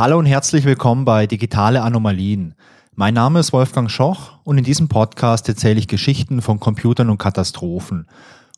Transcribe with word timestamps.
Hallo 0.00 0.18
und 0.18 0.24
herzlich 0.24 0.64
willkommen 0.64 1.04
bei 1.04 1.26
Digitale 1.26 1.82
Anomalien. 1.82 2.54
Mein 2.94 3.12
Name 3.12 3.38
ist 3.38 3.52
Wolfgang 3.52 3.90
Schoch 3.90 4.38
und 4.44 4.56
in 4.56 4.64
diesem 4.64 4.88
Podcast 4.88 5.46
erzähle 5.46 5.78
ich 5.78 5.88
Geschichten 5.88 6.40
von 6.40 6.58
Computern 6.58 7.10
und 7.10 7.18
Katastrophen 7.18 8.06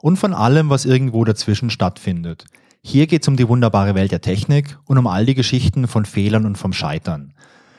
und 0.01 0.19
von 0.19 0.35
allem, 0.35 0.71
was 0.71 0.85
irgendwo 0.85 1.25
dazwischen 1.25 1.69
stattfindet. 1.69 2.45
Hier 2.81 3.09
geht 3.09 3.23
es 3.23 3.29
um 3.29 3.37
die 3.37 3.49
wunderbare 3.49 3.97
Welt 3.97 4.13
der 4.13 4.21
Technik 4.21 4.79
und 4.85 4.99
um 4.99 5.09
all 5.09 5.27
die 5.27 5.35
Geschichten 5.35 5.89
von 5.89 6.05
Fehlern 6.05 6.47
und 6.47 6.59
vom 6.59 6.73
Scheitern. 6.73 7.35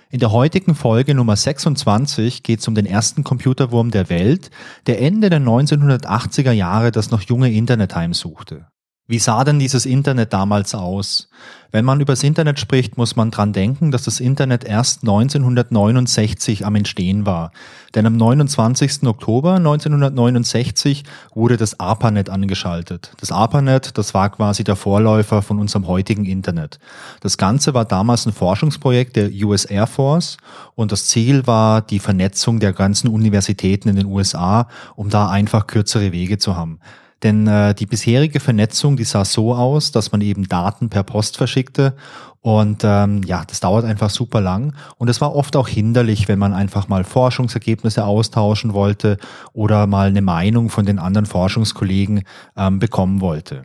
In 0.09 0.19
der 0.19 0.33
heutigen 0.33 0.75
Folge 0.75 1.15
Nummer 1.15 1.37
26 1.37 2.43
geht 2.43 2.59
es 2.59 2.67
um 2.67 2.75
den 2.75 2.85
ersten 2.85 3.23
Computerwurm 3.23 3.91
der 3.91 4.09
Welt, 4.09 4.51
der 4.87 5.01
Ende 5.01 5.29
der 5.29 5.39
1980er 5.39 6.51
Jahre 6.51 6.91
das 6.91 7.11
noch 7.11 7.21
junge 7.21 7.49
Internet 7.49 7.95
heimsuchte. 7.95 8.65
Wie 9.05 9.19
sah 9.19 9.43
denn 9.43 9.59
dieses 9.59 9.85
Internet 9.85 10.31
damals 10.31 10.73
aus? 10.73 11.27
Wenn 11.73 11.83
man 11.83 11.99
über 11.99 12.13
das 12.13 12.23
Internet 12.23 12.57
spricht, 12.57 12.95
muss 12.97 13.17
man 13.17 13.31
dran 13.31 13.51
denken, 13.51 13.91
dass 13.91 14.03
das 14.03 14.21
Internet 14.21 14.63
erst 14.63 15.01
1969 15.01 16.65
am 16.65 16.75
Entstehen 16.75 17.25
war. 17.25 17.51
Denn 17.95 18.05
am 18.05 18.15
29. 18.15 19.03
Oktober 19.03 19.55
1969 19.55 21.03
wurde 21.33 21.57
das 21.57 21.81
ARPANET 21.81 22.29
angeschaltet. 22.29 23.11
Das 23.19 23.33
ARPANET, 23.33 23.97
das 23.97 24.13
war 24.13 24.29
quasi 24.29 24.63
der 24.63 24.77
Vorläufer 24.77 25.41
von 25.41 25.59
unserem 25.59 25.85
heutigen 25.87 26.23
Internet. 26.23 26.79
Das 27.19 27.37
Ganze 27.37 27.73
war 27.73 27.83
damals 27.83 28.25
ein 28.25 28.31
Forschungsprojekt 28.31 29.17
der 29.17 29.31
US 29.43 29.65
Air 29.65 29.87
Force 29.87 30.37
und 30.75 30.93
das 30.93 31.07
Ziel 31.07 31.45
war 31.45 31.81
die 31.81 31.99
Vernetzung 31.99 32.61
der 32.61 32.71
ganzen 32.71 33.09
Universitäten 33.09 33.89
in 33.89 33.97
den 33.97 34.05
USA, 34.05 34.69
um 34.95 35.09
da 35.09 35.29
einfach 35.29 35.67
kürzere 35.67 36.13
Wege 36.13 36.37
zu 36.37 36.55
haben. 36.55 36.79
Denn 37.23 37.47
äh, 37.47 37.73
die 37.73 37.85
bisherige 37.85 38.39
Vernetzung, 38.39 38.97
die 38.97 39.05
sah 39.05 39.25
so 39.25 39.55
aus, 39.55 39.91
dass 39.91 40.11
man 40.11 40.21
eben 40.21 40.47
Daten 40.47 40.89
per 40.89 41.03
Post 41.03 41.37
verschickte 41.37 41.95
und 42.43 42.81
ähm, 42.83 43.21
ja, 43.23 43.45
das 43.45 43.61
dauert 43.61 43.85
einfach 43.85 44.09
super 44.09 44.41
lang 44.41 44.75
und 44.97 45.09
es 45.09 45.21
war 45.21 45.33
oft 45.33 45.55
auch 45.55 45.69
hinderlich, 45.69 46.27
wenn 46.27 46.39
man 46.39 46.53
einfach 46.53 46.89
mal 46.89 47.05
Forschungsergebnisse 47.05 48.03
austauschen 48.03 48.73
wollte 48.73 49.17
oder 49.53 49.87
mal 49.87 50.09
eine 50.09 50.21
Meinung 50.21 50.69
von 50.69 50.85
den 50.85 50.99
anderen 50.99 51.25
Forschungskollegen 51.25 52.23
ähm, 52.57 52.79
bekommen 52.79 53.21
wollte. 53.21 53.63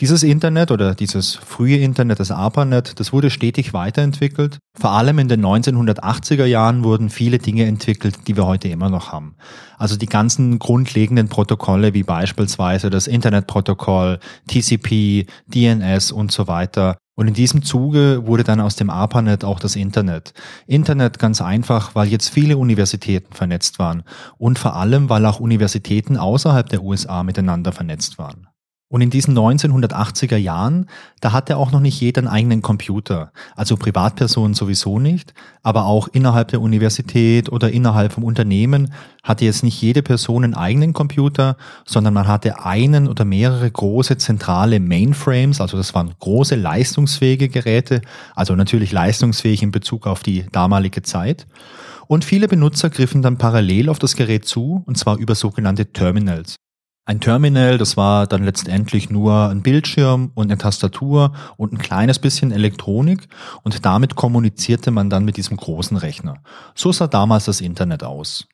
Dieses 0.00 0.22
Internet 0.22 0.70
oder 0.70 0.94
dieses 0.94 1.34
frühe 1.34 1.76
Internet, 1.76 2.20
das 2.20 2.30
ARPANET, 2.30 2.98
das 2.98 3.12
wurde 3.12 3.28
stetig 3.28 3.74
weiterentwickelt. 3.74 4.58
Vor 4.74 4.92
allem 4.92 5.18
in 5.18 5.28
den 5.28 5.44
1980er 5.44 6.46
Jahren 6.46 6.84
wurden 6.84 7.10
viele 7.10 7.36
Dinge 7.36 7.66
entwickelt, 7.66 8.26
die 8.26 8.34
wir 8.34 8.46
heute 8.46 8.68
immer 8.68 8.88
noch 8.88 9.12
haben. 9.12 9.36
Also 9.76 9.96
die 9.96 10.06
ganzen 10.06 10.58
grundlegenden 10.58 11.28
Protokolle 11.28 11.92
wie 11.92 12.02
beispielsweise 12.02 12.88
das 12.88 13.08
Internetprotokoll, 13.08 14.20
TCP, 14.46 15.26
DNS 15.48 16.12
und 16.12 16.32
so 16.32 16.48
weiter. 16.48 16.96
Und 17.14 17.28
in 17.28 17.34
diesem 17.34 17.62
Zuge 17.62 18.26
wurde 18.26 18.44
dann 18.44 18.60
aus 18.62 18.76
dem 18.76 18.88
ARPANET 18.88 19.44
auch 19.44 19.60
das 19.60 19.76
Internet. 19.76 20.32
Internet 20.66 21.18
ganz 21.18 21.42
einfach, 21.42 21.94
weil 21.94 22.08
jetzt 22.08 22.30
viele 22.30 22.56
Universitäten 22.56 23.34
vernetzt 23.34 23.78
waren 23.78 24.04
und 24.38 24.58
vor 24.58 24.76
allem, 24.76 25.10
weil 25.10 25.26
auch 25.26 25.40
Universitäten 25.40 26.16
außerhalb 26.16 26.70
der 26.70 26.82
USA 26.82 27.22
miteinander 27.22 27.72
vernetzt 27.72 28.16
waren. 28.16 28.49
Und 28.92 29.02
in 29.02 29.10
diesen 29.10 29.38
1980er 29.38 30.36
Jahren, 30.36 30.86
da 31.20 31.30
hatte 31.30 31.56
auch 31.56 31.70
noch 31.70 31.78
nicht 31.78 32.00
jeder 32.00 32.18
einen 32.18 32.28
eigenen 32.28 32.60
Computer. 32.60 33.30
Also 33.54 33.76
Privatpersonen 33.76 34.52
sowieso 34.52 34.98
nicht, 34.98 35.32
aber 35.62 35.84
auch 35.84 36.08
innerhalb 36.08 36.48
der 36.48 36.60
Universität 36.60 37.52
oder 37.52 37.70
innerhalb 37.70 38.12
vom 38.12 38.24
Unternehmen 38.24 38.92
hatte 39.22 39.44
jetzt 39.44 39.62
nicht 39.62 39.80
jede 39.80 40.02
Person 40.02 40.42
einen 40.42 40.54
eigenen 40.54 40.92
Computer, 40.92 41.56
sondern 41.86 42.14
man 42.14 42.26
hatte 42.26 42.64
einen 42.64 43.06
oder 43.06 43.24
mehrere 43.24 43.70
große 43.70 44.18
zentrale 44.18 44.80
Mainframes, 44.80 45.60
also 45.60 45.76
das 45.76 45.94
waren 45.94 46.12
große 46.18 46.56
leistungsfähige 46.56 47.48
Geräte, 47.48 48.00
also 48.34 48.56
natürlich 48.56 48.90
leistungsfähig 48.90 49.62
in 49.62 49.70
Bezug 49.70 50.08
auf 50.08 50.24
die 50.24 50.46
damalige 50.50 51.02
Zeit. 51.02 51.46
Und 52.08 52.24
viele 52.24 52.48
Benutzer 52.48 52.90
griffen 52.90 53.22
dann 53.22 53.38
parallel 53.38 53.88
auf 53.88 54.00
das 54.00 54.16
Gerät 54.16 54.46
zu, 54.46 54.82
und 54.84 54.98
zwar 54.98 55.16
über 55.18 55.36
sogenannte 55.36 55.92
Terminals. 55.92 56.56
Ein 57.06 57.20
Terminal, 57.20 57.78
das 57.78 57.96
war 57.96 58.26
dann 58.26 58.44
letztendlich 58.44 59.10
nur 59.10 59.48
ein 59.48 59.62
Bildschirm 59.62 60.30
und 60.34 60.46
eine 60.46 60.58
Tastatur 60.58 61.32
und 61.56 61.72
ein 61.72 61.78
kleines 61.78 62.18
bisschen 62.18 62.52
Elektronik 62.52 63.26
und 63.62 63.84
damit 63.84 64.14
kommunizierte 64.14 64.90
man 64.90 65.10
dann 65.10 65.24
mit 65.24 65.36
diesem 65.36 65.56
großen 65.56 65.96
Rechner. 65.96 66.42
So 66.74 66.92
sah 66.92 67.08
damals 67.08 67.46
das 67.46 67.60
Internet 67.60 68.04
aus. 68.04 68.46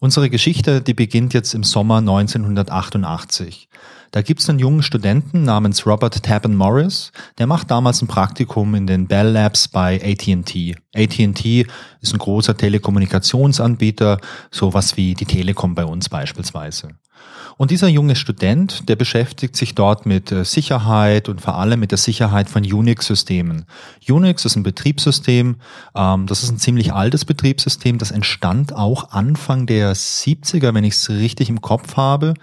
Unsere 0.00 0.30
Geschichte, 0.30 0.82
die 0.82 0.94
beginnt 0.94 1.32
jetzt 1.32 1.54
im 1.54 1.62
Sommer 1.62 1.98
1988. 1.98 3.68
Da 4.12 4.20
gibt's 4.20 4.50
einen 4.50 4.58
jungen 4.58 4.82
Studenten 4.82 5.44
namens 5.44 5.86
Robert 5.86 6.22
Tabin 6.22 6.54
Morris, 6.54 7.12
der 7.38 7.46
macht 7.46 7.70
damals 7.70 8.02
ein 8.02 8.08
Praktikum 8.08 8.74
in 8.74 8.86
den 8.86 9.06
Bell 9.06 9.28
Labs 9.28 9.68
bei 9.68 9.98
AT&T. 10.04 10.76
AT&T 10.94 11.66
ist 12.02 12.12
ein 12.12 12.18
großer 12.18 12.54
Telekommunikationsanbieter, 12.54 14.20
sowas 14.50 14.98
wie 14.98 15.14
die 15.14 15.24
Telekom 15.24 15.74
bei 15.74 15.86
uns 15.86 16.10
beispielsweise. 16.10 16.90
Und 17.56 17.70
dieser 17.70 17.88
junge 17.88 18.14
Student, 18.16 18.88
der 18.88 18.96
beschäftigt 18.96 19.56
sich 19.56 19.74
dort 19.74 20.04
mit 20.04 20.30
äh, 20.30 20.44
Sicherheit 20.44 21.28
und 21.28 21.40
vor 21.40 21.56
allem 21.56 21.80
mit 21.80 21.90
der 21.90 21.98
Sicherheit 21.98 22.50
von 22.50 22.64
Unix-Systemen. 22.64 23.64
Unix 24.08 24.44
ist 24.44 24.56
ein 24.56 24.62
Betriebssystem, 24.62 25.56
ähm, 25.94 26.26
das 26.26 26.42
ist 26.42 26.50
ein 26.50 26.58
ziemlich 26.58 26.92
altes 26.92 27.24
Betriebssystem, 27.24 27.98
das 27.98 28.10
entstand 28.10 28.74
auch 28.74 29.10
Anfang 29.12 29.66
der 29.66 29.94
70er, 29.94 30.74
wenn 30.74 30.84
ich 30.84 30.94
es 30.94 31.08
richtig 31.10 31.48
im 31.48 31.60
Kopf 31.60 31.96
habe. 31.96 32.34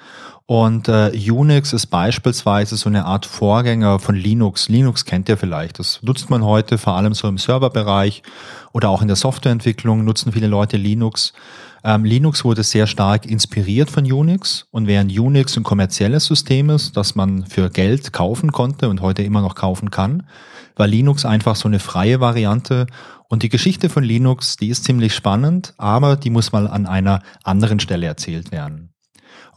Und 0.50 0.88
äh, 0.88 1.12
Unix 1.30 1.74
ist 1.74 1.86
beispielsweise 1.92 2.76
so 2.76 2.90
eine 2.90 3.06
Art 3.06 3.28
Vorgänger 3.28 4.00
von 4.00 4.16
Linux. 4.16 4.68
Linux 4.68 5.06
kennt 5.06 5.30
ihr 5.30 5.38
vielleicht. 5.38 5.78
Das 5.78 6.02
nutzt 6.02 6.32
man 6.32 6.44
heute 6.44 6.80
vor 6.80 6.96
allem 6.96 7.14
so 7.14 7.28
im 7.28 7.38
Serverbereich 7.38 8.24
oder 8.74 8.90
auch 8.90 9.04
in 9.04 9.08
der 9.08 9.16
Softwareentwicklung 9.16 10.04
nutzen 10.04 10.32
viele 10.32 10.48
Leute 10.48 10.76
Linux. 10.76 11.34
Ähm, 11.84 12.04
Linux 12.04 12.44
wurde 12.44 12.64
sehr 12.64 12.88
stark 12.88 13.28
inspiriert 13.28 13.92
von 13.92 14.12
Unix 14.12 14.66
und 14.72 14.88
während 14.88 15.12
Unix 15.12 15.56
ein 15.56 15.62
kommerzielles 15.62 16.26
System 16.26 16.72
ist, 16.72 16.98
das 16.98 17.14
man 17.14 17.46
für 17.46 17.70
Geld 17.70 18.12
kaufen 18.12 18.52
konnte 18.52 18.90
und 18.90 19.02
heute 19.02 19.22
immer 19.22 19.42
noch 19.42 19.54
kaufen 19.54 19.92
kann, 19.92 20.24
war 20.76 20.88
Linux 20.88 21.26
einfach 21.26 21.58
so 21.58 21.68
eine 21.68 21.78
freie 21.78 22.22
Variante 22.22 22.88
und 23.28 23.44
die 23.44 23.50
Geschichte 23.50 23.88
von 23.88 24.04
Linux, 24.04 24.58
die 24.58 24.70
ist 24.70 24.84
ziemlich 24.84 25.14
spannend, 25.14 25.76
aber 25.78 26.16
die 26.16 26.32
muss 26.32 26.52
mal 26.52 26.66
an 26.66 26.88
einer 26.88 27.22
anderen 27.44 27.80
Stelle 27.80 28.08
erzählt 28.08 28.52
werden. 28.52 28.89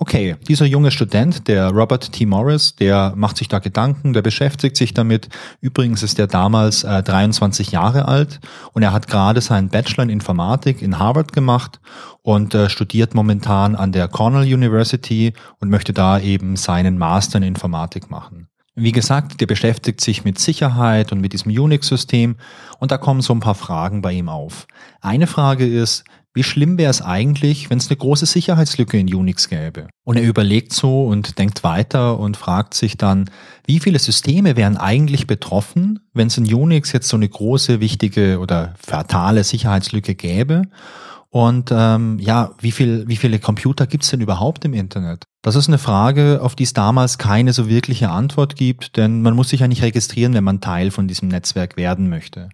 Okay, 0.03 0.35
dieser 0.49 0.67
junge 0.67 0.91
Student, 0.91 1.47
der 1.47 1.69
Robert 1.69 2.11
T. 2.11 2.27
Morris, 2.27 2.75
der 2.75 3.13
macht 3.15 3.37
sich 3.37 3.47
da 3.47 3.61
Gedanken, 3.61 4.13
der 4.13 4.23
beschäftigt 4.23 4.77
sich 4.77 4.95
damit. 4.95 5.29
Übrigens 5.61 6.03
ist 6.03 6.19
er 6.19 6.27
damals 6.27 6.83
äh, 6.83 7.05
23 7.05 7.71
Jahre 7.71 8.09
alt 8.09 8.41
und 8.73 8.83
er 8.83 8.93
hat 8.93 9.07
gerade 9.07 9.41
seinen 9.41 9.69
Bachelor 9.69 10.03
in 10.03 10.11
Informatik 10.11 10.83
in 10.83 10.99
Harvard 10.99 11.33
gemacht 11.33 11.79
und 12.21 12.53
äh, 12.53 12.69
studiert 12.69 13.15
momentan 13.15 13.77
an 13.77 13.93
der 13.93 14.09
Cornell 14.09 14.53
University 14.53 15.35
und 15.61 15.71
möchte 15.71 15.93
da 15.93 16.19
eben 16.19 16.57
seinen 16.57 16.99
Master 16.99 17.39
in 17.39 17.45
Informatik 17.45 18.11
machen. 18.11 18.49
Wie 18.75 18.91
gesagt, 18.91 19.41
der 19.41 19.47
beschäftigt 19.47 20.01
sich 20.01 20.25
mit 20.25 20.37
Sicherheit 20.37 21.12
und 21.12 21.21
mit 21.21 21.33
diesem 21.33 21.53
Unix-System 21.53 22.37
und 22.81 22.91
da 22.91 22.99
kommen 22.99 23.21
so 23.21 23.35
ein 23.35 23.41
paar 23.41 23.55
Fragen 23.55 24.03
bei 24.03 24.15
ihm 24.15 24.29
auf. 24.29 24.67
Eine 25.01 25.29
Frage 25.29 25.65
ist, 25.65 26.03
wie 26.34 26.43
schlimm 26.43 26.78
wäre 26.78 26.91
es 26.91 27.03
eigentlich, 27.03 27.69
wenn 27.69 27.78
es 27.78 27.88
eine 27.88 27.97
große 27.97 28.26
Sicherheitslücke 28.26 28.98
in 28.98 29.12
Unix 29.12 29.48
gäbe? 29.48 29.88
Und 30.04 30.16
er 30.16 30.22
überlegt 30.22 30.72
so 30.72 31.04
und 31.04 31.38
denkt 31.38 31.62
weiter 31.62 32.19
und 32.19 32.37
fragt 32.37 32.75
sich 32.75 32.97
dann, 32.97 33.31
wie 33.66 33.81
viele 33.81 33.98
Systeme 33.98 34.56
wären 34.56 34.76
eigentlich 34.76 35.26
betroffen, 35.26 36.00
wenn 36.15 36.28
es 36.28 36.38
in 36.38 36.53
Unix 36.53 36.93
jetzt 36.93 37.09
so 37.09 37.16
eine 37.16 37.28
große, 37.28 37.81
wichtige 37.81 38.38
oder 38.38 38.75
fatale 38.78 39.44
Sicherheitslücke 39.44 40.15
gäbe? 40.15 40.62
Und 41.28 41.70
ähm, 41.72 42.19
ja, 42.19 42.50
wie, 42.60 42.72
viel, 42.72 43.09
wie 43.09 43.16
viele 43.16 43.38
Computer 43.38 43.87
gibt 43.87 44.04
es 44.04 44.10
denn 44.10 44.20
überhaupt 44.20 44.66
im 44.66 44.75
Internet? 44.75 45.25
Das 45.41 45.56
ist 45.56 45.66
eine 45.66 45.78
Frage, 45.78 46.40
auf 46.43 46.55
die 46.55 46.64
es 46.64 46.75
damals 46.75 47.17
keine 47.17 47.55
so 47.55 47.70
wirkliche 47.70 48.11
Antwort 48.11 48.55
gibt, 48.55 48.99
denn 48.99 49.23
man 49.23 49.35
muss 49.35 49.49
sich 49.49 49.61
ja 49.61 49.69
nicht 49.69 49.82
registrieren, 49.82 50.35
wenn 50.35 50.44
man 50.44 50.61
Teil 50.61 50.90
von 50.90 51.08
diesem 51.08 51.28
Netzwerk 51.28 51.78
werden 51.78 52.11
möchte. 52.11 52.50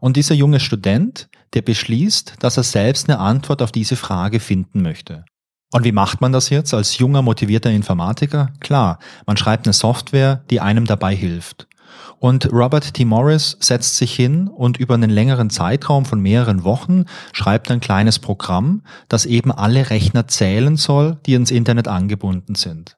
Und 0.00 0.16
dieser 0.16 0.34
junge 0.34 0.60
Student, 0.60 1.28
der 1.54 1.62
beschließt, 1.62 2.34
dass 2.40 2.56
er 2.56 2.62
selbst 2.62 3.08
eine 3.08 3.18
Antwort 3.18 3.62
auf 3.62 3.72
diese 3.72 3.96
Frage 3.96 4.40
finden 4.40 4.82
möchte. 4.82 5.24
Und 5.72 5.84
wie 5.84 5.92
macht 5.92 6.20
man 6.20 6.32
das 6.32 6.48
jetzt 6.50 6.72
als 6.72 6.98
junger, 6.98 7.20
motivierter 7.22 7.70
Informatiker? 7.70 8.52
Klar, 8.60 8.98
man 9.26 9.36
schreibt 9.36 9.66
eine 9.66 9.74
Software, 9.74 10.42
die 10.50 10.60
einem 10.60 10.86
dabei 10.86 11.14
hilft. 11.14 11.66
Und 12.20 12.52
Robert 12.52 12.94
T. 12.94 13.04
Morris 13.04 13.56
setzt 13.60 13.96
sich 13.96 14.14
hin 14.14 14.48
und 14.48 14.76
über 14.76 14.94
einen 14.94 15.10
längeren 15.10 15.50
Zeitraum 15.50 16.04
von 16.04 16.20
mehreren 16.20 16.64
Wochen 16.64 17.04
schreibt 17.32 17.70
ein 17.70 17.80
kleines 17.80 18.18
Programm, 18.18 18.82
das 19.08 19.24
eben 19.24 19.52
alle 19.52 19.90
Rechner 19.90 20.26
zählen 20.26 20.76
soll, 20.76 21.18
die 21.26 21.34
ins 21.34 21.50
Internet 21.50 21.86
angebunden 21.86 22.54
sind. 22.54 22.97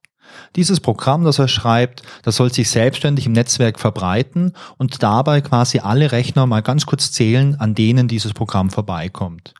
Dieses 0.56 0.80
Programm, 0.80 1.24
das 1.24 1.38
er 1.38 1.48
schreibt, 1.48 2.02
das 2.22 2.36
soll 2.36 2.52
sich 2.52 2.70
selbstständig 2.70 3.26
im 3.26 3.32
Netzwerk 3.32 3.78
verbreiten 3.78 4.52
und 4.78 5.02
dabei 5.02 5.40
quasi 5.40 5.78
alle 5.78 6.12
Rechner 6.12 6.46
mal 6.46 6.62
ganz 6.62 6.86
kurz 6.86 7.12
zählen, 7.12 7.54
an 7.60 7.74
denen 7.74 8.08
dieses 8.08 8.32
Programm 8.32 8.70
vorbeikommt. 8.70 9.54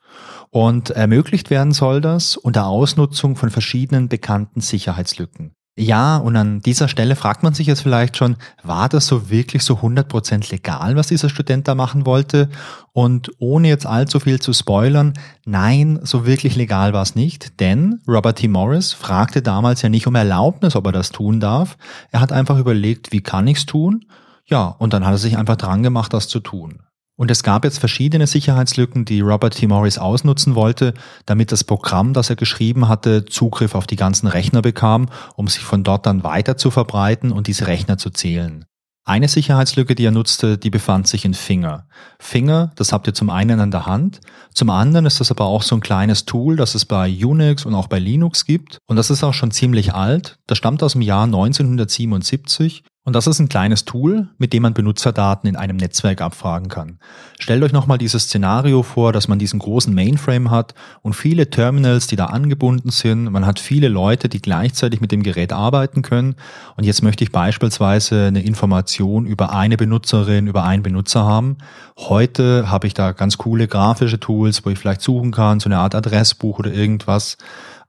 Und 0.51 0.91
ermöglicht 0.91 1.51
werden 1.51 1.73
soll 1.73 2.01
das 2.01 2.37
unter 2.37 2.67
Ausnutzung 2.67 3.37
von 3.37 3.51
verschiedenen 3.51 4.09
bekannten 4.09 4.61
Sicherheitslücken. 4.61 5.53
Ja, 5.77 6.19
und 6.19 6.37
an 6.37 6.61
dieser 6.61 6.89
Stelle 6.89 7.17
fragt 7.17 7.43
man 7.43 7.55
sich 7.55 7.67
jetzt 7.67 7.81
vielleicht 7.83 8.17
schon, 8.17 8.37
war 8.63 8.89
das 8.89 9.07
so 9.07 9.31
wirklich 9.31 9.63
so 9.63 9.77
100% 9.77 10.51
legal, 10.51 10.97
was 10.97 11.07
dieser 11.07 11.29
Student 11.29 11.69
da 11.69 11.75
machen 11.75 12.05
wollte? 12.05 12.51
Und 12.93 13.31
ohne 13.39 13.69
jetzt 13.69 13.87
allzu 13.87 14.21
viel 14.21 14.41
zu 14.41 14.53
spoilern, 14.53 15.15
nein, 15.47 16.01
so 16.03 16.27
wirklich 16.27 16.57
legal 16.57 16.93
war 16.93 17.03
es 17.03 17.15
nicht, 17.15 17.61
denn 17.61 18.01
Robert 18.07 18.39
T. 18.39 18.49
Morris 18.49 18.93
fragte 18.93 19.43
damals 19.43 19.81
ja 19.81 19.89
nicht 19.89 20.07
um 20.07 20.17
Erlaubnis, 20.17 20.77
ob 20.77 20.87
er 20.87 20.93
das 20.93 21.13
tun 21.13 21.41
darf. 21.41 21.79
Er 22.11 22.21
hat 22.21 22.33
einfach 22.33 22.59
überlegt, 22.59 23.13
wie 23.13 23.23
kann 23.23 23.47
ich's 23.47 23.65
tun? 23.65 24.05
Ja, 24.45 24.65
und 24.67 24.93
dann 24.93 25.07
hat 25.07 25.15
er 25.15 25.19
sich 25.19 25.39
einfach 25.39 25.57
dran 25.57 25.83
gemacht, 25.83 26.13
das 26.13 26.29
zu 26.29 26.41
tun. 26.41 26.81
Und 27.21 27.31
es 27.31 27.43
gab 27.43 27.67
jetzt 27.67 27.81
verschiedene 27.81 28.27
Sicherheitslücken, 28.27 29.05
die 29.05 29.21
Robert 29.21 29.55
T. 29.55 29.67
Morris 29.67 29.99
ausnutzen 29.99 30.55
wollte, 30.55 30.95
damit 31.27 31.53
das 31.53 31.65
Programm, 31.65 32.15
das 32.15 32.31
er 32.31 32.37
geschrieben 32.37 32.89
hatte, 32.89 33.27
Zugriff 33.27 33.75
auf 33.75 33.87
die 33.87 33.97
ganzen 33.97 34.27
Rechner 34.27 34.63
bekam, 34.63 35.11
um 35.37 35.47
sich 35.47 35.63
von 35.63 35.85
dort 35.85 36.07
dann 36.07 36.25
weiter 36.25 36.57
zu 36.57 36.71
verbreiten 36.71 37.31
und 37.31 37.47
diese 37.47 37.67
Rechner 37.67 37.99
zu 37.99 38.09
zählen. 38.09 38.65
Eine 39.05 39.29
Sicherheitslücke, 39.29 39.95
die 39.95 40.07
er 40.07 40.13
nutzte, 40.13 40.57
die 40.57 40.71
befand 40.71 41.09
sich 41.09 41.27
in 41.27 41.35
Finger. 41.35 41.87
Finger, 42.19 42.73
das 42.77 42.91
habt 42.91 43.07
ihr 43.07 43.13
zum 43.13 43.29
einen 43.29 43.61
an 43.61 43.71
der 43.71 43.85
Hand, 43.85 44.21
zum 44.55 44.71
anderen 44.71 45.05
ist 45.05 45.21
das 45.21 45.31
aber 45.31 45.45
auch 45.45 45.63
so 45.63 45.75
ein 45.75 45.83
kleines 45.83 46.25
Tool, 46.25 46.57
das 46.57 46.75
es 46.75 46.87
bei 46.87 47.07
Unix 47.11 47.67
und 47.67 47.75
auch 47.75 47.89
bei 47.89 47.99
Linux 47.99 48.47
gibt. 48.47 48.79
Und 48.87 48.97
das 48.97 49.11
ist 49.11 49.23
auch 49.25 49.35
schon 49.35 49.51
ziemlich 49.51 49.93
alt. 49.93 50.39
Das 50.47 50.57
stammt 50.57 50.83
aus 50.83 50.93
dem 50.93 51.03
Jahr 51.03 51.25
1977 51.25 52.83
und 53.05 53.17
das 53.17 53.27
ist 53.27 53.39
ein 53.39 53.49
kleines 53.49 53.87
Tool, 53.87 54.29
mit 54.37 54.53
dem 54.53 54.63
man 54.63 54.75
Benutzerdaten 54.75 55.49
in 55.49 55.57
einem 55.57 55.79
Netzwerk 55.79 56.21
abfragen 56.21 56.69
kann. 56.69 56.99
Stellt 57.39 57.63
euch 57.63 57.73
nochmal 57.73 57.97
dieses 57.97 58.25
Szenario 58.25 58.83
vor, 58.83 59.15
dass 59.15 59.27
man 59.27 59.39
diesen 59.39 59.59
großen 59.59 59.95
Mainframe 59.95 60.51
hat 60.51 60.75
und 61.01 61.15
viele 61.15 61.49
Terminals, 61.49 62.09
die 62.09 62.17
da 62.17 62.27
angebunden 62.27 62.91
sind. 62.91 63.33
Man 63.33 63.47
hat 63.47 63.59
viele 63.59 63.89
Leute, 63.89 64.29
die 64.29 64.43
gleichzeitig 64.43 65.01
mit 65.01 65.13
dem 65.13 65.23
Gerät 65.23 65.55
arbeiten 65.55 66.03
können. 66.03 66.37
Und 66.77 66.85
jetzt 66.85 67.03
möchte 67.03 67.25
ich 67.25 67.33
beispielsweise 67.33 68.27
eine 68.27 68.43
Information 68.43 69.25
über 69.25 69.55
eine 69.55 69.79
Benutzerin, 69.79 70.47
über 70.47 70.65
einen 70.65 70.83
Benutzer 70.83 71.25
haben. 71.25 71.57
Heute 71.97 72.71
habe 72.71 72.87
ich 72.87 72.93
da 72.93 73.13
ganz 73.13 73.39
coole 73.39 73.67
grafische 73.67 74.21
Tools, 74.21 74.67
wo 74.67 74.71
ich 74.71 74.79
vielleicht 74.79 75.01
suchen 75.01 75.33
kann, 75.33 75.59
so 75.59 75.71
eine 75.71 75.79
Art 75.79 75.95
Adressbuch 75.95 76.59
oder 76.59 76.71
irgendwas. 76.71 77.39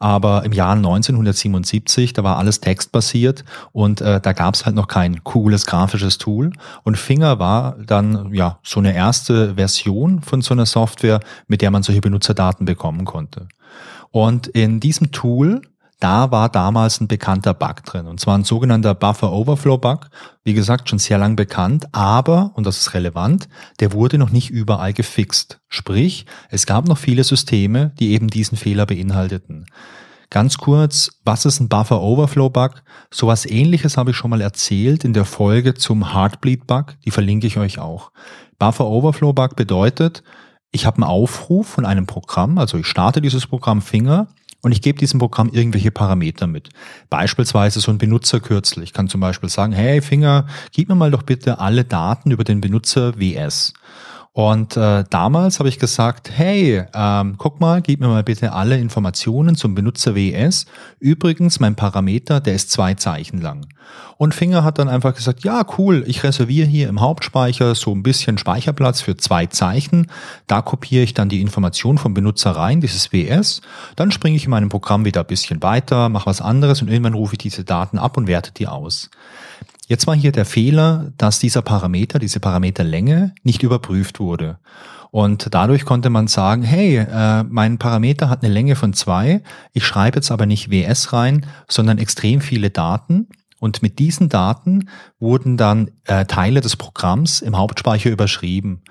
Aber 0.01 0.43
im 0.45 0.51
Jahr 0.51 0.73
1977, 0.73 2.13
da 2.13 2.23
war 2.23 2.39
alles 2.39 2.59
textbasiert 2.59 3.45
und 3.71 4.01
äh, 4.01 4.19
da 4.19 4.33
gab 4.33 4.55
es 4.55 4.65
halt 4.65 4.75
noch 4.75 4.87
kein 5.01 5.23
cooles 5.23 5.65
grafisches 5.65 6.19
Tool. 6.19 6.51
Und 6.83 6.97
Finger 6.97 7.39
war 7.39 7.75
dann 7.85 8.31
ja 8.33 8.59
so 8.63 8.79
eine 8.79 8.93
erste 8.93 9.55
Version 9.55 10.21
von 10.21 10.41
so 10.41 10.53
einer 10.53 10.67
Software, 10.67 11.19
mit 11.47 11.61
der 11.61 11.71
man 11.71 11.81
solche 11.81 12.01
Benutzerdaten 12.01 12.65
bekommen 12.65 13.05
konnte. 13.05 13.47
Und 14.11 14.47
in 14.47 14.79
diesem 14.79 15.11
Tool 15.11 15.61
da 15.99 16.31
war 16.31 16.49
damals 16.49 16.99
ein 16.99 17.07
bekannter 17.07 17.53
Bug 17.53 17.83
drin. 17.83 18.07
Und 18.07 18.19
zwar 18.19 18.35
ein 18.35 18.43
sogenannter 18.43 18.95
Buffer 18.95 19.31
Overflow 19.31 19.77
Bug. 19.77 20.09
Wie 20.43 20.55
gesagt, 20.55 20.89
schon 20.89 20.97
sehr 20.97 21.19
lang 21.19 21.35
bekannt, 21.35 21.85
aber, 21.91 22.53
und 22.55 22.65
das 22.65 22.79
ist 22.79 22.95
relevant, 22.95 23.47
der 23.79 23.93
wurde 23.93 24.17
noch 24.17 24.31
nicht 24.31 24.49
überall 24.49 24.93
gefixt. 24.93 25.59
Sprich, 25.69 26.25
es 26.49 26.65
gab 26.65 26.87
noch 26.87 26.97
viele 26.97 27.23
Systeme, 27.23 27.91
die 27.99 28.13
eben 28.13 28.29
diesen 28.29 28.57
Fehler 28.57 28.87
beinhalteten. 28.87 29.67
Ganz 30.31 30.57
kurz, 30.57 31.11
was 31.25 31.43
ist 31.43 31.59
ein 31.59 31.67
Buffer 31.67 32.01
Overflow 32.01 32.49
Bug? 32.49 32.83
Sowas 33.13 33.45
ähnliches 33.45 33.97
habe 33.97 34.11
ich 34.11 34.15
schon 34.15 34.29
mal 34.29 34.39
erzählt 34.39 35.03
in 35.03 35.11
der 35.11 35.25
Folge 35.25 35.73
zum 35.73 36.13
Heartbleed 36.13 36.67
Bug. 36.67 36.95
Die 37.03 37.11
verlinke 37.11 37.47
ich 37.47 37.57
euch 37.57 37.79
auch. 37.79 38.13
Buffer 38.57 38.87
Overflow 38.87 39.33
Bug 39.33 39.57
bedeutet, 39.57 40.23
ich 40.71 40.85
habe 40.85 40.97
einen 40.97 41.03
Aufruf 41.03 41.67
von 41.67 41.85
einem 41.85 42.05
Programm, 42.05 42.57
also 42.57 42.77
ich 42.77 42.87
starte 42.87 43.21
dieses 43.21 43.45
Programm 43.45 43.81
Finger 43.81 44.29
und 44.61 44.71
ich 44.71 44.81
gebe 44.81 44.97
diesem 44.97 45.19
Programm 45.19 45.49
irgendwelche 45.49 45.91
Parameter 45.91 46.47
mit. 46.47 46.69
Beispielsweise 47.09 47.81
so 47.81 47.91
ein 47.91 47.97
Benutzerkürzel. 47.97 48.83
Ich 48.83 48.93
kann 48.93 49.09
zum 49.09 49.19
Beispiel 49.19 49.49
sagen, 49.49 49.73
hey 49.73 50.01
Finger, 50.01 50.47
gib 50.71 50.87
mir 50.87 50.95
mal 50.95 51.11
doch 51.11 51.23
bitte 51.23 51.59
alle 51.59 51.83
Daten 51.83 52.31
über 52.31 52.45
den 52.45 52.61
Benutzer 52.61 53.19
WS. 53.19 53.73
Und 54.33 54.77
äh, 54.77 55.03
damals 55.09 55.59
habe 55.59 55.67
ich 55.67 55.77
gesagt, 55.77 56.31
hey, 56.33 56.85
ähm, 56.93 57.35
guck 57.37 57.59
mal, 57.59 57.81
gib 57.81 57.99
mir 57.99 58.07
mal 58.07 58.23
bitte 58.23 58.53
alle 58.53 58.77
Informationen 58.77 59.55
zum 59.55 59.75
Benutzer 59.75 60.15
WS. 60.15 60.67
Übrigens, 60.99 61.59
mein 61.59 61.75
Parameter, 61.75 62.39
der 62.39 62.55
ist 62.55 62.71
zwei 62.71 62.93
Zeichen 62.93 63.41
lang. 63.41 63.67
Und 64.15 64.33
Finger 64.33 64.63
hat 64.63 64.79
dann 64.79 64.87
einfach 64.87 65.15
gesagt, 65.15 65.43
ja, 65.43 65.65
cool, 65.77 66.05
ich 66.07 66.23
reserviere 66.23 66.67
hier 66.67 66.87
im 66.87 67.01
Hauptspeicher 67.01 67.75
so 67.75 67.91
ein 67.91 68.03
bisschen 68.03 68.37
Speicherplatz 68.37 69.01
für 69.01 69.17
zwei 69.17 69.47
Zeichen. 69.47 70.09
Da 70.47 70.61
kopiere 70.61 71.03
ich 71.03 71.13
dann 71.13 71.27
die 71.27 71.41
Information 71.41 71.97
vom 71.97 72.13
Benutzer 72.13 72.51
rein, 72.51 72.79
dieses 72.79 73.11
WS. 73.11 73.61
Dann 73.97 74.11
springe 74.11 74.37
ich 74.37 74.45
in 74.45 74.51
meinem 74.51 74.69
Programm 74.69 75.03
wieder 75.03 75.21
ein 75.21 75.27
bisschen 75.27 75.61
weiter, 75.61 76.07
mache 76.07 76.27
was 76.27 76.39
anderes 76.39 76.81
und 76.81 76.87
irgendwann 76.87 77.15
rufe 77.15 77.33
ich 77.33 77.39
diese 77.39 77.65
Daten 77.65 77.97
ab 77.99 78.15
und 78.15 78.27
werte 78.27 78.53
die 78.53 78.67
aus. 78.67 79.09
Jetzt 79.87 80.07
war 80.07 80.15
hier 80.15 80.31
der 80.31 80.45
Fehler, 80.45 81.11
dass 81.17 81.39
dieser 81.39 81.61
Parameter, 81.61 82.19
diese 82.19 82.39
Parameterlänge 82.39 83.33
nicht 83.43 83.63
überprüft 83.63 84.19
wurde. 84.19 84.59
Und 85.11 85.53
dadurch 85.53 85.83
konnte 85.83 86.09
man 86.09 86.27
sagen, 86.27 86.63
hey, 86.63 86.97
äh, 86.97 87.43
mein 87.43 87.77
Parameter 87.77 88.29
hat 88.29 88.43
eine 88.43 88.53
Länge 88.53 88.77
von 88.77 88.93
zwei, 88.93 89.43
ich 89.73 89.85
schreibe 89.85 90.17
jetzt 90.17 90.31
aber 90.31 90.45
nicht 90.45 90.71
WS 90.71 91.11
rein, 91.11 91.45
sondern 91.67 91.97
extrem 91.97 92.39
viele 92.39 92.69
Daten. 92.69 93.27
Und 93.59 93.83
mit 93.83 93.99
diesen 93.99 94.29
Daten 94.29 94.89
wurden 95.19 95.57
dann 95.57 95.91
äh, 96.05 96.25
Teile 96.25 96.61
des 96.61 96.77
Programms 96.77 97.41
im 97.41 97.57
Hauptspeicher 97.57 98.09
überschrieben. 98.09 98.81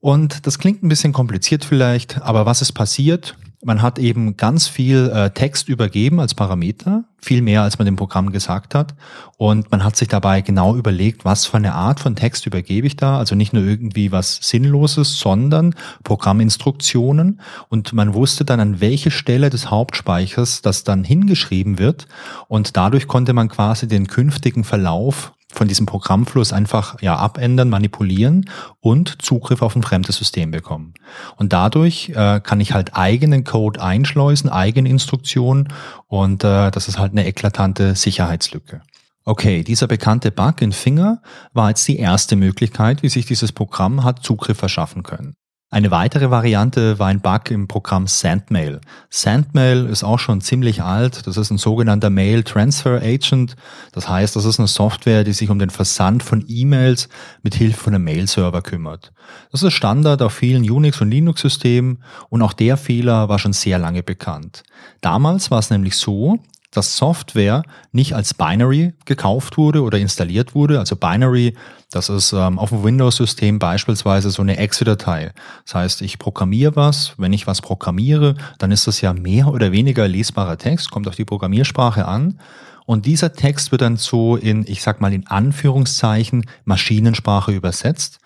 Und 0.00 0.46
das 0.46 0.58
klingt 0.58 0.82
ein 0.82 0.88
bisschen 0.88 1.12
kompliziert 1.12 1.64
vielleicht, 1.64 2.20
aber 2.20 2.44
was 2.44 2.60
ist 2.60 2.72
passiert? 2.72 3.36
Man 3.64 3.80
hat 3.80 4.00
eben 4.00 4.36
ganz 4.36 4.66
viel 4.66 5.08
äh, 5.14 5.30
Text 5.30 5.68
übergeben 5.68 6.18
als 6.18 6.34
Parameter, 6.34 7.04
viel 7.18 7.42
mehr 7.42 7.62
als 7.62 7.78
man 7.78 7.86
dem 7.86 7.94
Programm 7.94 8.32
gesagt 8.32 8.74
hat. 8.74 8.96
Und 9.36 9.70
man 9.70 9.84
hat 9.84 9.94
sich 9.94 10.08
dabei 10.08 10.40
genau 10.40 10.74
überlegt, 10.74 11.24
was 11.24 11.46
für 11.46 11.58
eine 11.58 11.72
Art 11.72 12.00
von 12.00 12.16
Text 12.16 12.44
übergebe 12.44 12.88
ich 12.88 12.96
da. 12.96 13.18
Also 13.18 13.36
nicht 13.36 13.52
nur 13.52 13.62
irgendwie 13.62 14.10
was 14.10 14.40
Sinnloses, 14.42 15.16
sondern 15.20 15.76
Programminstruktionen. 16.02 17.40
Und 17.68 17.92
man 17.92 18.14
wusste 18.14 18.44
dann, 18.44 18.58
an 18.58 18.80
welche 18.80 19.12
Stelle 19.12 19.48
des 19.48 19.70
Hauptspeichers 19.70 20.62
das 20.62 20.82
dann 20.82 21.04
hingeschrieben 21.04 21.78
wird. 21.78 22.08
Und 22.48 22.76
dadurch 22.76 23.06
konnte 23.06 23.32
man 23.32 23.48
quasi 23.48 23.86
den 23.86 24.08
künftigen 24.08 24.64
Verlauf 24.64 25.34
von 25.52 25.68
diesem 25.68 25.86
Programmfluss 25.86 26.52
einfach 26.52 27.00
ja 27.00 27.16
abändern, 27.16 27.68
manipulieren 27.68 28.48
und 28.80 29.22
Zugriff 29.22 29.62
auf 29.62 29.76
ein 29.76 29.82
fremdes 29.82 30.16
System 30.16 30.50
bekommen. 30.50 30.94
Und 31.36 31.52
dadurch 31.52 32.10
äh, 32.10 32.40
kann 32.40 32.60
ich 32.60 32.72
halt 32.72 32.96
eigenen 32.96 33.44
Code 33.44 33.82
einschleusen, 33.82 34.50
eigene 34.50 34.88
Instruktionen 34.88 35.68
und 36.08 36.44
äh, 36.44 36.70
das 36.70 36.88
ist 36.88 36.98
halt 36.98 37.12
eine 37.12 37.26
eklatante 37.26 37.94
Sicherheitslücke. 37.94 38.82
Okay, 39.24 39.62
dieser 39.62 39.86
bekannte 39.86 40.32
Bug 40.32 40.62
in 40.62 40.72
Finger 40.72 41.22
war 41.52 41.68
jetzt 41.68 41.86
die 41.86 41.98
erste 41.98 42.34
Möglichkeit, 42.34 43.04
wie 43.04 43.08
sich 43.08 43.24
dieses 43.24 43.52
Programm 43.52 44.02
hat 44.02 44.24
Zugriff 44.24 44.58
verschaffen 44.58 45.04
können. 45.04 45.36
Eine 45.72 45.90
weitere 45.90 46.30
Variante 46.30 46.98
war 46.98 47.06
ein 47.06 47.22
Bug 47.22 47.50
im 47.50 47.66
Programm 47.66 48.06
Sandmail. 48.06 48.82
Sandmail 49.08 49.86
ist 49.86 50.04
auch 50.04 50.18
schon 50.18 50.42
ziemlich 50.42 50.82
alt. 50.82 51.26
Das 51.26 51.38
ist 51.38 51.50
ein 51.50 51.56
sogenannter 51.56 52.10
Mail 52.10 52.42
Transfer 52.42 53.00
Agent. 53.00 53.56
Das 53.92 54.06
heißt, 54.06 54.36
das 54.36 54.44
ist 54.44 54.58
eine 54.58 54.68
Software, 54.68 55.24
die 55.24 55.32
sich 55.32 55.48
um 55.48 55.58
den 55.58 55.70
Versand 55.70 56.22
von 56.22 56.44
E-Mails 56.46 57.08
mit 57.42 57.54
Hilfe 57.54 57.84
von 57.84 57.94
einem 57.94 58.04
Mail-Server 58.04 58.60
kümmert. 58.60 59.14
Das 59.50 59.62
ist 59.62 59.72
Standard 59.72 60.20
auf 60.20 60.34
vielen 60.34 60.62
Unix- 60.62 61.00
und 61.00 61.10
Linux-Systemen 61.10 62.02
und 62.28 62.42
auch 62.42 62.52
der 62.52 62.76
Fehler 62.76 63.30
war 63.30 63.38
schon 63.38 63.54
sehr 63.54 63.78
lange 63.78 64.02
bekannt. 64.02 64.64
Damals 65.00 65.50
war 65.50 65.60
es 65.60 65.70
nämlich 65.70 65.96
so, 65.96 66.38
dass 66.72 66.96
Software 66.96 67.62
nicht 67.92 68.14
als 68.14 68.34
Binary 68.34 68.94
gekauft 69.04 69.56
wurde 69.58 69.82
oder 69.82 69.98
installiert 69.98 70.54
wurde. 70.54 70.78
Also 70.78 70.96
Binary, 70.96 71.54
das 71.90 72.08
ist 72.08 72.32
ähm, 72.32 72.58
auf 72.58 72.70
dem 72.70 72.82
Windows-System 72.82 73.58
beispielsweise 73.58 74.30
so 74.30 74.42
eine 74.42 74.56
Exe-Datei. 74.56 75.32
Das 75.64 75.74
heißt, 75.74 76.02
ich 76.02 76.18
programmiere 76.18 76.74
was. 76.74 77.14
Wenn 77.18 77.32
ich 77.32 77.46
was 77.46 77.60
programmiere, 77.60 78.34
dann 78.58 78.72
ist 78.72 78.86
das 78.86 79.00
ja 79.02 79.12
mehr 79.12 79.48
oder 79.48 79.70
weniger 79.70 80.08
lesbarer 80.08 80.58
Text, 80.58 80.90
kommt 80.90 81.06
auf 81.06 81.14
die 81.14 81.26
Programmiersprache 81.26 82.06
an. 82.06 82.40
Und 82.84 83.06
dieser 83.06 83.32
Text 83.32 83.70
wird 83.70 83.82
dann 83.82 83.96
so 83.96 84.36
in, 84.36 84.64
ich 84.66 84.82
sag 84.82 85.00
mal 85.00 85.12
in 85.12 85.26
Anführungszeichen, 85.26 86.46
Maschinensprache 86.64 87.52
übersetzt. 87.52 88.18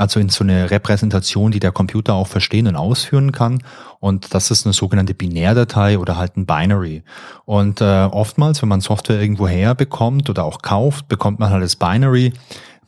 Also 0.00 0.18
in 0.18 0.30
so 0.30 0.44
eine 0.44 0.70
Repräsentation, 0.70 1.50
die 1.50 1.60
der 1.60 1.72
Computer 1.72 2.14
auch 2.14 2.26
verstehen 2.26 2.66
und 2.66 2.76
ausführen 2.76 3.32
kann. 3.32 3.62
Und 3.98 4.34
das 4.34 4.50
ist 4.50 4.64
eine 4.64 4.72
sogenannte 4.72 5.12
Binärdatei 5.12 5.98
oder 5.98 6.16
halt 6.16 6.38
ein 6.38 6.46
Binary. 6.46 7.02
Und 7.44 7.82
äh, 7.82 8.04
oftmals, 8.04 8.62
wenn 8.62 8.70
man 8.70 8.80
Software 8.80 9.20
irgendwo 9.20 9.46
herbekommt 9.46 10.30
oder 10.30 10.44
auch 10.44 10.62
kauft, 10.62 11.08
bekommt 11.08 11.38
man 11.38 11.50
halt 11.50 11.62
das 11.62 11.76
Binary 11.76 12.32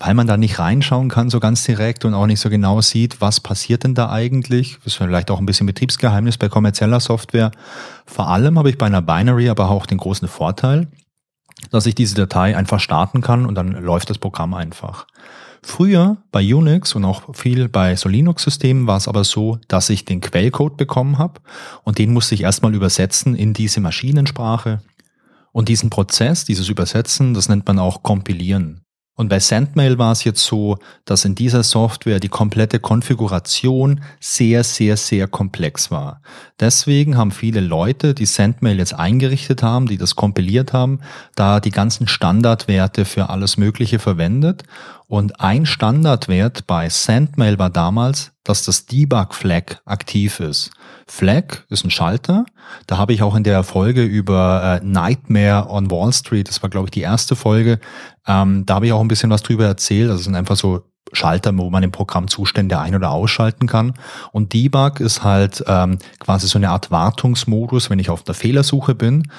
weil 0.05 0.15
man 0.15 0.27
da 0.27 0.37
nicht 0.37 0.59
reinschauen 0.59 1.09
kann 1.09 1.31
so 1.31 1.39
ganz 1.39 1.63
direkt 1.63 2.05
und 2.05 2.15
auch 2.15 2.27
nicht 2.27 2.41
so 2.41 2.51
genau 2.51 2.81
sieht, 2.81 3.21
was 3.21 3.39
passiert 3.39 3.85
denn 3.85 3.95
da 3.95 4.11
eigentlich. 4.11 4.79
Das 4.79 4.87
ist 4.89 4.95
vielleicht 4.97 5.31
auch 5.31 5.39
ein 5.39 5.47
bisschen 5.47 5.67
Betriebsgeheimnis 5.67 6.39
bei 6.39 6.49
kommerzieller 6.49 6.99
Software. 6.99 7.53
Vor 8.05 8.29
allem 8.29 8.59
habe 8.59 8.69
ich 8.69 8.79
bei 8.79 8.87
einer 8.87 9.01
Binary 9.01 9.49
aber 9.49 9.71
auch 9.71 9.87
den 9.87 9.99
großen 9.99 10.27
Vorteil, 10.27 10.89
dass 11.71 11.87
ich 11.87 11.95
diese 11.95 12.17
Datei 12.17 12.57
einfach 12.57 12.81
starten 12.81 13.21
kann 13.21 13.47
und 13.47 13.55
dann 13.55 13.73
läuft 13.73 14.11
das 14.11 14.19
Programm 14.19 14.55
einfach. 14.55 15.07
Früher 15.65 16.17
bei 16.33 16.43
Unix 16.55 16.95
und 16.95 17.05
auch 17.05 17.35
viel 17.35 17.69
bei 17.69 17.95
so 17.95 18.09
Linux-Systemen 18.09 18.87
war 18.89 18.97
es 18.97 19.07
aber 19.07 19.23
so, 19.23 19.59
dass 19.69 19.91
ich 19.91 20.05
den 20.05 20.21
Quellcode 20.21 20.77
bekommen 20.77 21.19
habe 21.19 21.41
und 21.85 21.99
den 21.99 22.13
musste 22.13 22.35
ich 22.35 22.43
erstmal 22.43 22.75
übersetzen 22.75 23.37
in 23.37 23.55
diese 23.55 23.81
Maschinensprache. 23.81 24.83
Und 25.53 25.69
diesen 25.69 25.91
Prozess, 25.91 26.45
dieses 26.45 26.69
Übersetzen, 26.69 27.35
das 27.35 27.49
nennt 27.49 27.67
man 27.67 27.79
auch 27.79 28.03
Kompilieren. 28.03 28.83
Und 29.15 29.29
bei 29.29 29.41
Sendmail 29.41 29.99
war 29.99 30.13
es 30.13 30.25
jetzt 30.25 30.43
so, 30.43 30.79
dass 31.05 31.27
in 31.27 31.35
dieser 31.35 31.63
Software 31.63 32.19
die 32.19 32.31
komplette 32.31 32.81
Konfiguration 32.81 34.01
sehr, 34.21 34.65
sehr, 34.65 34.97
sehr 34.97 35.29
komplex 35.29 35.91
war. 35.91 36.23
Deswegen 36.59 37.19
haben 37.19 37.31
viele 37.31 37.61
Leute, 37.61 38.15
die 38.15 38.25
Sendmail 38.25 38.79
jetzt 38.79 38.95
eingerichtet 38.95 39.63
haben, 39.63 39.87
die 39.87 39.99
das 39.99 40.17
kompiliert 40.17 40.73
haben, 40.73 41.01
da 41.35 41.61
die 41.61 41.71
ganzen 41.71 42.09
Standardwerte 42.09 43.05
für 43.05 43.29
alles 43.29 43.59
Mögliche 43.59 43.99
verwendet. 43.99 44.63
Und 45.13 45.43
ein 45.43 45.67
Standardwert 45.67 46.67
bei 46.67 46.89
Sendmail 46.89 47.59
war 47.59 47.69
damals, 47.69 48.33
dass 48.45 48.65
das 48.65 48.87
Debug 48.87 49.35
Flag 49.35 49.83
aktiv 49.85 50.41
ist. 50.41 50.71
Flag 51.07 51.65
ist 51.69 51.85
ein 51.85 51.91
Schalter. 51.91 52.47
Da 52.87 52.97
habe 52.97 53.13
ich 53.13 53.23
auch 53.23 53.35
in 53.35 53.45
der 53.45 53.63
Folge 53.63 54.05
über 54.05 54.81
äh, 54.81 54.87
Nightmare 54.87 55.69
on 55.69 55.91
Wall 55.91 56.15
Street, 56.15 56.49
das 56.49 56.63
war 56.63 56.71
glaube 56.71 56.87
ich 56.87 56.93
die 56.93 57.03
erste 57.03 57.37
Folge, 57.37 57.79
ähm, 58.27 58.65
da 58.65 58.77
habe 58.77 58.87
ich 58.87 58.95
auch 58.95 59.03
ein 59.03 59.09
bisschen 59.09 59.29
was 59.29 59.43
drüber 59.43 59.67
erzählt. 59.67 60.11
Es 60.11 60.25
sind 60.25 60.35
einfach 60.35 60.57
so 60.57 60.81
Schalter, 61.13 61.55
wo 61.59 61.69
man 61.69 61.83
im 61.83 61.93
Programm 61.93 62.27
Zustände 62.29 62.79
ein- 62.79 62.95
oder 62.95 63.11
ausschalten 63.11 63.67
kann. 63.67 63.93
Und 64.33 64.55
Debug 64.55 64.99
ist 65.01 65.23
halt 65.23 65.63
ähm, 65.67 65.99
quasi 66.21 66.49
so 66.49 66.59
eine 66.59 66.71
Art 66.71 66.91
Wartungsmodus, 66.91 67.91
wenn 67.91 67.99
ich 67.99 68.09
auf 68.09 68.23
der 68.23 68.35
Fehlersuche 68.35 68.95
bin. 68.95 69.31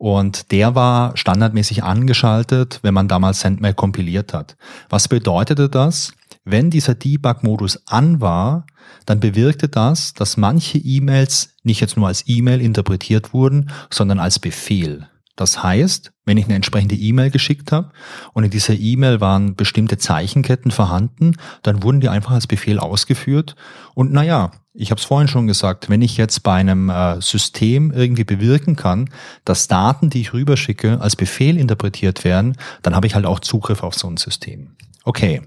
Und 0.00 0.50
der 0.50 0.74
war 0.74 1.14
standardmäßig 1.14 1.84
angeschaltet, 1.84 2.78
wenn 2.80 2.94
man 2.94 3.06
damals 3.06 3.40
Sendmail 3.40 3.74
kompiliert 3.74 4.32
hat. 4.32 4.56
Was 4.88 5.08
bedeutete 5.08 5.68
das? 5.68 6.14
Wenn 6.42 6.70
dieser 6.70 6.94
Debug-Modus 6.94 7.82
an 7.86 8.18
war, 8.22 8.64
dann 9.04 9.20
bewirkte 9.20 9.68
das, 9.68 10.14
dass 10.14 10.38
manche 10.38 10.78
E-Mails 10.78 11.50
nicht 11.64 11.82
jetzt 11.82 11.98
nur 11.98 12.08
als 12.08 12.24
E-Mail 12.26 12.62
interpretiert 12.62 13.34
wurden, 13.34 13.70
sondern 13.90 14.20
als 14.20 14.38
Befehl. 14.38 15.06
Das 15.36 15.62
heißt, 15.62 16.12
wenn 16.30 16.36
ich 16.36 16.44
eine 16.44 16.54
entsprechende 16.54 16.94
E-Mail 16.94 17.30
geschickt 17.30 17.72
habe 17.72 17.90
und 18.34 18.44
in 18.44 18.50
dieser 18.50 18.74
E-Mail 18.74 19.20
waren 19.20 19.56
bestimmte 19.56 19.98
Zeichenketten 19.98 20.70
vorhanden, 20.70 21.32
dann 21.64 21.82
wurden 21.82 22.00
die 22.00 22.08
einfach 22.08 22.30
als 22.30 22.46
Befehl 22.46 22.78
ausgeführt. 22.78 23.56
Und 23.94 24.12
naja, 24.12 24.52
ich 24.72 24.92
habe 24.92 25.00
es 25.00 25.04
vorhin 25.04 25.26
schon 25.26 25.48
gesagt, 25.48 25.90
wenn 25.90 26.02
ich 26.02 26.16
jetzt 26.16 26.44
bei 26.44 26.54
einem 26.54 26.88
äh, 26.88 27.20
System 27.20 27.90
irgendwie 27.90 28.22
bewirken 28.22 28.76
kann, 28.76 29.10
dass 29.44 29.66
Daten, 29.66 30.08
die 30.08 30.20
ich 30.20 30.32
rüberschicke, 30.32 31.00
als 31.00 31.16
Befehl 31.16 31.58
interpretiert 31.58 32.22
werden, 32.22 32.56
dann 32.82 32.94
habe 32.94 33.08
ich 33.08 33.16
halt 33.16 33.26
auch 33.26 33.40
Zugriff 33.40 33.82
auf 33.82 33.96
so 33.96 34.06
ein 34.06 34.16
System. 34.16 34.76
Okay, 35.02 35.42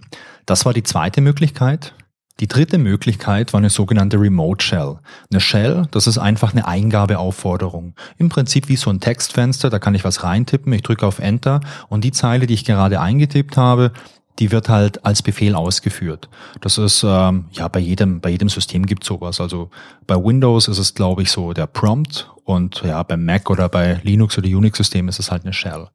das 0.46 0.66
war 0.66 0.74
die 0.74 0.84
zweite 0.84 1.22
Möglichkeit. 1.22 1.94
Die 2.40 2.48
dritte 2.48 2.80
Möglichkeit 2.80 3.54
war 3.54 3.60
eine 3.60 3.70
sogenannte 3.70 4.20
Remote 4.20 4.66
Shell. 4.66 4.98
Eine 5.30 5.40
Shell, 5.40 5.88
das 5.92 6.08
ist 6.08 6.18
einfach 6.18 6.52
eine 6.54 6.68
Eingabeaufforderung. 6.68 7.94
Im 8.18 8.30
Prinzip 8.30 8.70
wie 8.70 8.76
so 8.76 8.90
ein 8.90 9.00
Textfenster, 9.00 9.70
da 9.70 9.78
kann 9.78 9.94
ich 9.94 10.04
was 10.04 10.24
reintippen, 10.24 10.74
ich 10.74 10.82
drücke 10.82 11.06
auf 11.06 11.20
Enter 11.20 11.62
und 11.90 12.04
die 12.04 12.12
Zeile, 12.12 12.48
die 12.48 12.56
ich 12.56 12.66
gerade 12.66 13.00
eingetippt 13.00 13.56
habe, 13.56 13.92
die 14.40 14.52
wird 14.52 14.68
halt 14.68 15.06
als 15.06 15.22
Befehl 15.22 15.54
ausgeführt. 15.54 16.28
Das 16.62 16.80
ist 16.80 17.04
ähm, 17.04 17.46
ja 17.52 17.68
bei 17.68 17.80
jedem 17.80 18.20
bei 18.20 18.30
jedem 18.30 18.50
System 18.50 18.86
gibt 18.86 19.04
sowas. 19.04 19.40
Also 19.40 19.70
bei 20.08 20.16
Windows 20.16 20.68
ist 20.68 20.80
es 20.80 20.96
glaube 20.96 21.22
ich 21.22 21.30
so 21.30 21.54
der 21.54 21.68
Prompt 21.68 22.32
und 22.44 22.82
ja 22.84 23.04
bei 23.04 23.16
Mac 23.16 23.52
oder 23.52 23.70
bei 23.70 24.02
Linux 24.04 24.38
oder 24.38 24.48
Unix-Systemen 24.48 25.10
ist 25.10 25.20
es 25.20 25.30
halt 25.30 25.44
eine 25.44 25.54
Shell. 25.54 25.88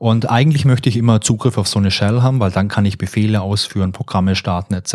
Und 0.00 0.28
eigentlich 0.30 0.64
möchte 0.64 0.88
ich 0.88 0.96
immer 0.96 1.20
Zugriff 1.20 1.58
auf 1.58 1.68
so 1.68 1.78
eine 1.78 1.90
Shell 1.90 2.22
haben, 2.22 2.40
weil 2.40 2.50
dann 2.50 2.68
kann 2.68 2.86
ich 2.86 2.98
Befehle 2.98 3.42
ausführen, 3.42 3.92
Programme 3.92 4.34
starten 4.34 4.74
etc. 4.74 4.94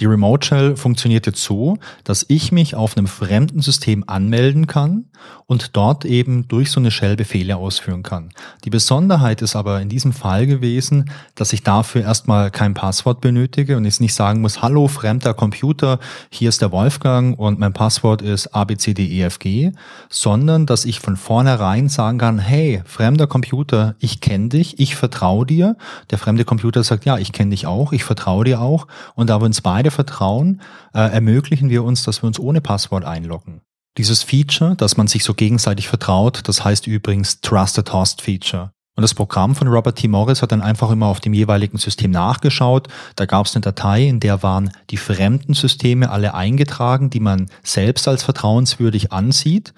Die 0.00 0.06
Remote 0.06 0.46
Shell 0.46 0.76
funktioniert 0.76 1.26
jetzt 1.26 1.42
so, 1.42 1.76
dass 2.04 2.24
ich 2.28 2.50
mich 2.50 2.74
auf 2.74 2.96
einem 2.96 3.06
fremden 3.06 3.60
System 3.60 4.04
anmelden 4.06 4.66
kann 4.66 5.04
und 5.46 5.76
dort 5.76 6.06
eben 6.06 6.48
durch 6.48 6.70
so 6.70 6.80
eine 6.80 6.90
Shell 6.90 7.14
Befehle 7.14 7.58
ausführen 7.58 8.02
kann. 8.02 8.30
Die 8.64 8.70
Besonderheit 8.70 9.42
ist 9.42 9.54
aber 9.54 9.82
in 9.82 9.90
diesem 9.90 10.14
Fall 10.14 10.46
gewesen, 10.46 11.10
dass 11.34 11.52
ich 11.52 11.62
dafür 11.62 12.02
erstmal 12.02 12.50
kein 12.50 12.72
Passwort 12.72 13.20
benötige 13.20 13.76
und 13.76 13.84
jetzt 13.84 14.00
nicht 14.00 14.14
sagen 14.14 14.40
muss, 14.40 14.62
hallo 14.62 14.88
fremder 14.88 15.34
Computer, 15.34 15.98
hier 16.30 16.48
ist 16.48 16.62
der 16.62 16.72
Wolfgang 16.72 17.38
und 17.38 17.58
mein 17.58 17.74
Passwort 17.74 18.22
ist 18.22 18.48
abcdefg, 18.48 19.72
sondern 20.08 20.64
dass 20.64 20.86
ich 20.86 21.00
von 21.00 21.16
vornherein 21.18 21.90
sagen 21.90 22.16
kann, 22.16 22.38
hey, 22.38 22.82
fremder 22.86 23.26
Computer, 23.26 23.94
ich 23.98 24.22
kenne 24.22 24.48
dich, 24.48 24.80
ich 24.80 24.96
vertraue 24.96 25.44
dir. 25.44 25.76
Der 26.10 26.16
fremde 26.16 26.46
Computer 26.46 26.82
sagt, 26.82 27.04
ja, 27.04 27.18
ich 27.18 27.32
kenne 27.32 27.50
dich 27.50 27.66
auch, 27.66 27.92
ich 27.92 28.04
vertraue 28.04 28.44
dir 28.44 28.62
auch 28.62 28.86
und 29.14 29.28
da 29.28 29.40
wir 29.40 29.44
uns 29.44 29.60
beide 29.60 29.81
beide 29.82 29.90
vertrauen, 29.90 30.60
äh, 30.94 31.00
ermöglichen 31.00 31.68
wir 31.68 31.82
uns, 31.82 32.04
dass 32.04 32.22
wir 32.22 32.28
uns 32.28 32.38
ohne 32.38 32.60
Passwort 32.60 33.04
einloggen. 33.04 33.62
Dieses 33.98 34.22
Feature, 34.22 34.76
dass 34.76 34.96
man 34.96 35.08
sich 35.08 35.24
so 35.24 35.34
gegenseitig 35.34 35.88
vertraut, 35.88 36.42
das 36.44 36.64
heißt 36.64 36.86
übrigens 36.86 37.40
Trusted 37.40 37.92
Host 37.92 38.22
Feature. 38.22 38.70
Und 38.94 39.02
das 39.02 39.14
Programm 39.14 39.54
von 39.54 39.68
Robert 39.68 39.96
T. 39.98 40.06
Morris 40.06 40.40
hat 40.40 40.52
dann 40.52 40.62
einfach 40.62 40.90
immer 40.90 41.06
auf 41.06 41.18
dem 41.18 41.32
jeweiligen 41.32 41.78
System 41.78 42.10
nachgeschaut. 42.10 42.88
Da 43.16 43.24
gab 43.26 43.46
es 43.46 43.56
eine 43.56 43.62
Datei, 43.62 44.06
in 44.06 44.20
der 44.20 44.42
waren 44.42 44.70
die 44.90 44.98
fremden 44.98 45.54
Systeme 45.54 46.10
alle 46.10 46.34
eingetragen, 46.34 47.10
die 47.10 47.20
man 47.20 47.48
selbst 47.62 48.06
als 48.06 48.22
vertrauenswürdig 48.22 49.10
ansieht. 49.10 49.72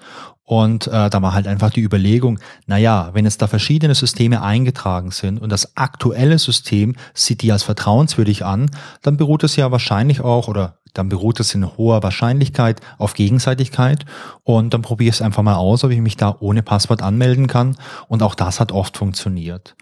Und 0.45 0.85
äh, 0.87 1.09
da 1.09 1.21
war 1.23 1.33
halt 1.33 1.47
einfach 1.47 1.71
die 1.71 1.81
Überlegung, 1.81 2.39
naja, 2.67 3.09
wenn 3.13 3.25
jetzt 3.25 3.41
da 3.41 3.47
verschiedene 3.47 3.95
Systeme 3.95 4.43
eingetragen 4.43 5.09
sind 5.09 5.41
und 5.41 5.51
das 5.51 5.75
aktuelle 5.75 6.37
System 6.37 6.95
sieht 7.15 7.41
die 7.41 7.51
als 7.51 7.63
vertrauenswürdig 7.63 8.45
an, 8.45 8.69
dann 9.01 9.17
beruht 9.17 9.43
es 9.43 9.55
ja 9.55 9.71
wahrscheinlich 9.71 10.21
auch 10.21 10.47
oder 10.47 10.77
dann 10.93 11.09
beruht 11.09 11.39
es 11.39 11.53
in 11.55 11.77
hoher 11.77 12.03
Wahrscheinlichkeit 12.03 12.79
auf 12.99 13.15
Gegenseitigkeit 13.15 14.05
und 14.43 14.73
dann 14.73 14.83
probiere 14.83 15.09
ich 15.09 15.15
es 15.15 15.21
einfach 15.21 15.43
mal 15.43 15.55
aus, 15.55 15.83
ob 15.83 15.91
ich 15.91 15.99
mich 15.99 16.15
da 16.15 16.37
ohne 16.39 16.61
Passwort 16.61 17.01
anmelden 17.01 17.47
kann 17.47 17.75
und 18.07 18.21
auch 18.21 18.35
das 18.35 18.59
hat 18.59 18.71
oft 18.71 18.97
funktioniert. 18.97 19.75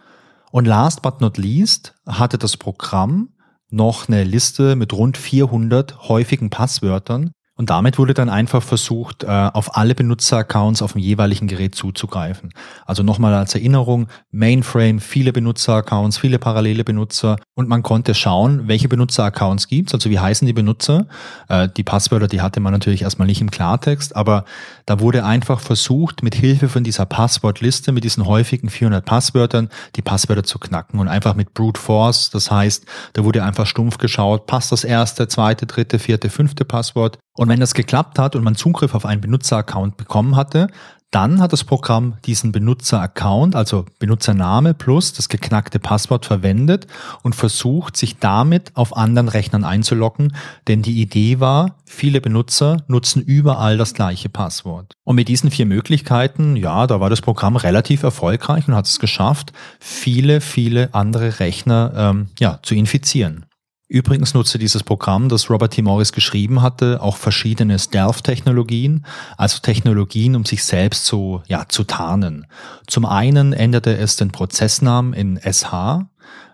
Und 0.51 0.65
last 0.65 1.01
but 1.01 1.19
not 1.19 1.37
least 1.37 1.93
hatte 2.07 2.37
das 2.37 2.57
Programm 2.57 3.29
noch 3.69 4.07
eine 4.07 4.23
Liste 4.23 4.75
mit 4.75 4.93
rund 4.93 5.17
400 5.17 6.07
häufigen 6.07 6.49
Passwörtern, 6.49 7.31
und 7.55 7.69
damit 7.69 7.99
wurde 7.99 8.15
dann 8.15 8.29
einfach 8.29 8.63
versucht, 8.63 9.23
äh, 9.23 9.27
auf 9.27 9.77
alle 9.77 9.93
Benutzeraccounts 9.93 10.81
auf 10.81 10.93
dem 10.93 11.01
jeweiligen 11.01 11.47
Gerät 11.47 11.75
zuzugreifen. 11.75 12.51
Also 12.85 13.03
nochmal 13.03 13.35
als 13.35 13.53
Erinnerung, 13.53 14.07
Mainframe, 14.31 14.99
viele 14.99 15.31
Benutzeraccounts, 15.31 16.17
viele 16.17 16.39
parallele 16.39 16.83
Benutzer 16.83 17.35
und 17.53 17.69
man 17.69 17.83
konnte 17.83 18.15
schauen, 18.15 18.67
welche 18.67 18.89
Benutzeraccounts 18.89 19.67
gibt's, 19.67 19.93
also 19.93 20.09
wie 20.09 20.17
heißen 20.17 20.47
die 20.47 20.53
Benutzer. 20.53 21.05
Äh, 21.47 21.69
die 21.77 21.83
Passwörter, 21.83 22.27
die 22.27 22.41
hatte 22.41 22.59
man 22.59 22.73
natürlich 22.73 23.03
erstmal 23.03 23.27
nicht 23.27 23.41
im 23.41 23.51
Klartext, 23.51 24.15
aber 24.15 24.45
da 24.87 24.99
wurde 24.99 25.23
einfach 25.23 25.59
versucht, 25.59 26.23
mit 26.23 26.33
Hilfe 26.33 26.69
von 26.69 26.83
dieser 26.83 27.05
Passwortliste, 27.05 27.91
mit 27.91 28.03
diesen 28.03 28.25
häufigen 28.25 28.69
400 28.69 29.05
Passwörtern, 29.05 29.69
die 29.95 30.01
Passwörter 30.01 30.43
zu 30.43 30.57
knacken 30.57 30.99
und 30.99 31.07
einfach 31.07 31.35
mit 31.35 31.53
Brute 31.53 31.79
Force. 31.79 32.31
Das 32.31 32.49
heißt, 32.49 32.87
da 33.13 33.23
wurde 33.23 33.43
einfach 33.43 33.67
stumpf 33.67 33.99
geschaut, 33.99 34.47
passt 34.47 34.71
das 34.71 34.83
erste, 34.83 35.27
zweite, 35.27 35.67
dritte, 35.67 35.99
vierte, 35.99 36.31
fünfte 36.31 36.65
Passwort 36.65 37.19
und 37.35 37.49
wenn 37.49 37.59
das 37.59 37.73
geklappt 37.73 38.19
hat 38.19 38.35
und 38.35 38.43
man 38.43 38.55
Zugriff 38.55 38.95
auf 38.95 39.05
einen 39.05 39.21
Benutzeraccount 39.21 39.97
bekommen 39.97 40.35
hatte, 40.35 40.67
dann 41.13 41.41
hat 41.41 41.53
das 41.53 41.63
Programm 41.63 42.15
diesen 42.25 42.51
Benutzeraccount, 42.51 43.55
also 43.55 43.85
Benutzername 43.99 44.73
plus 44.73 45.13
das 45.13 45.29
geknackte 45.29 45.77
Passwort 45.77 46.25
verwendet 46.25 46.87
und 47.21 47.35
versucht, 47.35 47.95
sich 47.95 48.17
damit 48.17 48.71
auf 48.75 48.97
anderen 48.97 49.29
Rechnern 49.29 49.63
einzuloggen, 49.63 50.35
denn 50.67 50.81
die 50.81 50.99
Idee 50.99 51.39
war, 51.39 51.75
viele 51.85 52.19
Benutzer 52.19 52.77
nutzen 52.87 53.21
überall 53.21 53.77
das 53.77 53.93
gleiche 53.93 54.29
Passwort. 54.29 54.93
Und 55.03 55.15
mit 55.15 55.27
diesen 55.27 55.51
vier 55.51 55.67
Möglichkeiten, 55.67 56.55
ja, 56.55 56.87
da 56.87 56.99
war 56.99 57.11
das 57.11 57.21
Programm 57.21 57.57
relativ 57.57 58.01
erfolgreich 58.01 58.67
und 58.67 58.73
hat 58.73 58.87
es 58.87 58.97
geschafft, 58.97 59.53
viele, 59.79 60.41
viele 60.41 60.95
andere 60.95 61.39
Rechner 61.39 61.93
ähm, 61.95 62.29
ja, 62.39 62.57
zu 62.63 62.73
infizieren. 62.73 63.45
Übrigens 63.93 64.33
nutzte 64.33 64.57
dieses 64.57 64.81
Programm, 64.81 65.29
das 65.29 65.51
Robert 65.51 65.73
T. 65.73 65.83
Morris 65.83 66.13
geschrieben 66.13 66.63
hatte, 66.63 66.99
auch 66.99 67.15
verschiedene 67.15 67.77
Stealth-Technologien, 67.77 69.05
also 69.37 69.59
Technologien, 69.59 70.35
um 70.35 70.45
sich 70.45 70.63
selbst 70.63 71.05
so 71.05 71.43
ja, 71.45 71.67
zu 71.69 71.83
tarnen. 71.83 72.47
Zum 72.87 73.05
einen 73.05 73.53
änderte 73.53 73.95
es 73.95 74.15
den 74.15 74.31
Prozessnamen 74.31 75.13
in 75.13 75.37
SH. 75.39 76.07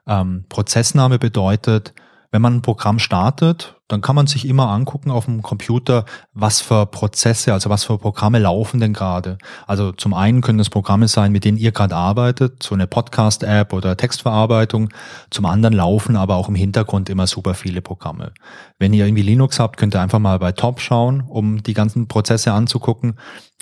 Ähm, 0.06 0.44
Prozessname 0.50 1.18
bedeutet, 1.18 1.94
wenn 2.32 2.42
man 2.42 2.58
ein 2.58 2.62
Programm 2.62 3.00
startet, 3.00 3.76
dann 3.88 4.02
kann 4.02 4.16
man 4.16 4.28
sich 4.28 4.48
immer 4.48 4.70
angucken 4.70 5.10
auf 5.10 5.26
dem 5.26 5.42
Computer, 5.42 6.06
was 6.32 6.62
für 6.62 6.86
Prozesse, 6.86 7.54
also 7.54 7.72
was 7.72 7.86
für 7.86 7.98
Programme 7.98 8.38
laufen 8.38 8.80
denn 8.80 8.94
gerade. 8.94 9.40
Also 9.66 9.92
zum 9.92 10.14
einen 10.14 10.42
können 10.42 10.60
es 10.60 10.70
Programme 10.70 11.08
sein, 11.08 11.32
mit 11.32 11.44
denen 11.44 11.58
ihr 11.58 11.72
gerade 11.72 11.96
arbeitet, 11.96 12.62
so 12.62 12.76
eine 12.76 12.86
Podcast-App 12.86 13.74
oder 13.74 13.98
Textverarbeitung. 13.98 14.90
Zum 15.32 15.48
anderen 15.48 15.74
laufen 15.74 16.16
aber 16.16 16.36
auch 16.36 16.50
im 16.50 16.56
Hintergrund 16.56 17.10
immer 17.10 17.26
super 17.26 17.56
viele 17.56 17.82
Programme. 17.82 18.32
Wenn 18.78 18.94
ihr 18.94 19.08
irgendwie 19.08 19.24
Linux 19.24 19.60
habt, 19.60 19.78
könnt 19.78 19.96
ihr 19.96 20.02
einfach 20.02 20.20
mal 20.20 20.38
bei 20.38 20.52
Top 20.52 20.82
schauen, 20.82 21.22
um 21.22 21.64
die 21.64 21.74
ganzen 21.74 22.08
Prozesse 22.08 22.54
anzugucken. 22.54 23.16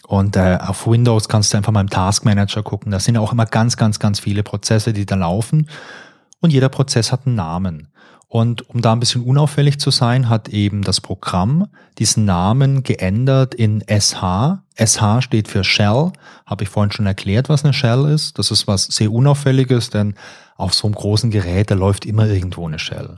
Und 0.07 0.36
äh, 0.36 0.57
auf 0.62 0.88
Windows 0.88 1.29
kannst 1.29 1.53
du 1.53 1.57
einfach 1.57 1.71
mal 1.71 1.81
im 1.81 1.89
Task 1.89 2.25
Manager 2.25 2.63
gucken. 2.63 2.91
Da 2.91 3.00
sind 3.00 3.17
auch 3.17 3.31
immer 3.31 3.45
ganz, 3.45 3.77
ganz, 3.77 3.97
ganz 4.00 4.19
viele 4.19 4.43
Prozesse, 4.43 4.91
die 4.91 5.05
da 5.05 5.15
laufen. 5.15 5.69
Und 6.41 6.51
jeder 6.51 6.69
Prozess 6.69 7.12
hat 7.12 7.25
einen 7.25 7.36
Namen. 7.36 7.93
Und 8.29 8.69
um 8.69 8.81
da 8.81 8.91
ein 8.91 9.00
bisschen 9.00 9.24
unauffällig 9.24 9.79
zu 9.79 9.89
sein, 9.89 10.27
hat 10.27 10.50
eben 10.50 10.81
das 10.81 11.00
Programm 11.00 11.67
diesen 11.98 12.25
Namen 12.25 12.84
geändert 12.84 13.55
in 13.55 13.81
SH. 13.88 14.60
SH 14.75 15.22
steht 15.22 15.48
für 15.48 15.63
Shell. 15.63 16.12
Habe 16.46 16.63
ich 16.63 16.69
vorhin 16.69 16.91
schon 16.91 17.05
erklärt, 17.05 17.48
was 17.48 17.63
eine 17.63 17.74
Shell 17.74 18.05
ist. 18.05 18.38
Das 18.38 18.51
ist 18.51 18.67
was 18.67 18.84
sehr 18.84 19.13
Unauffälliges, 19.13 19.89
denn 19.91 20.15
auf 20.57 20.74
so 20.74 20.88
einem 20.88 20.96
großen 20.96 21.31
Gerät, 21.31 21.72
da 21.72 21.75
läuft 21.75 22.05
immer 22.05 22.27
irgendwo 22.27 22.67
eine 22.67 22.79
Shell. 22.79 23.17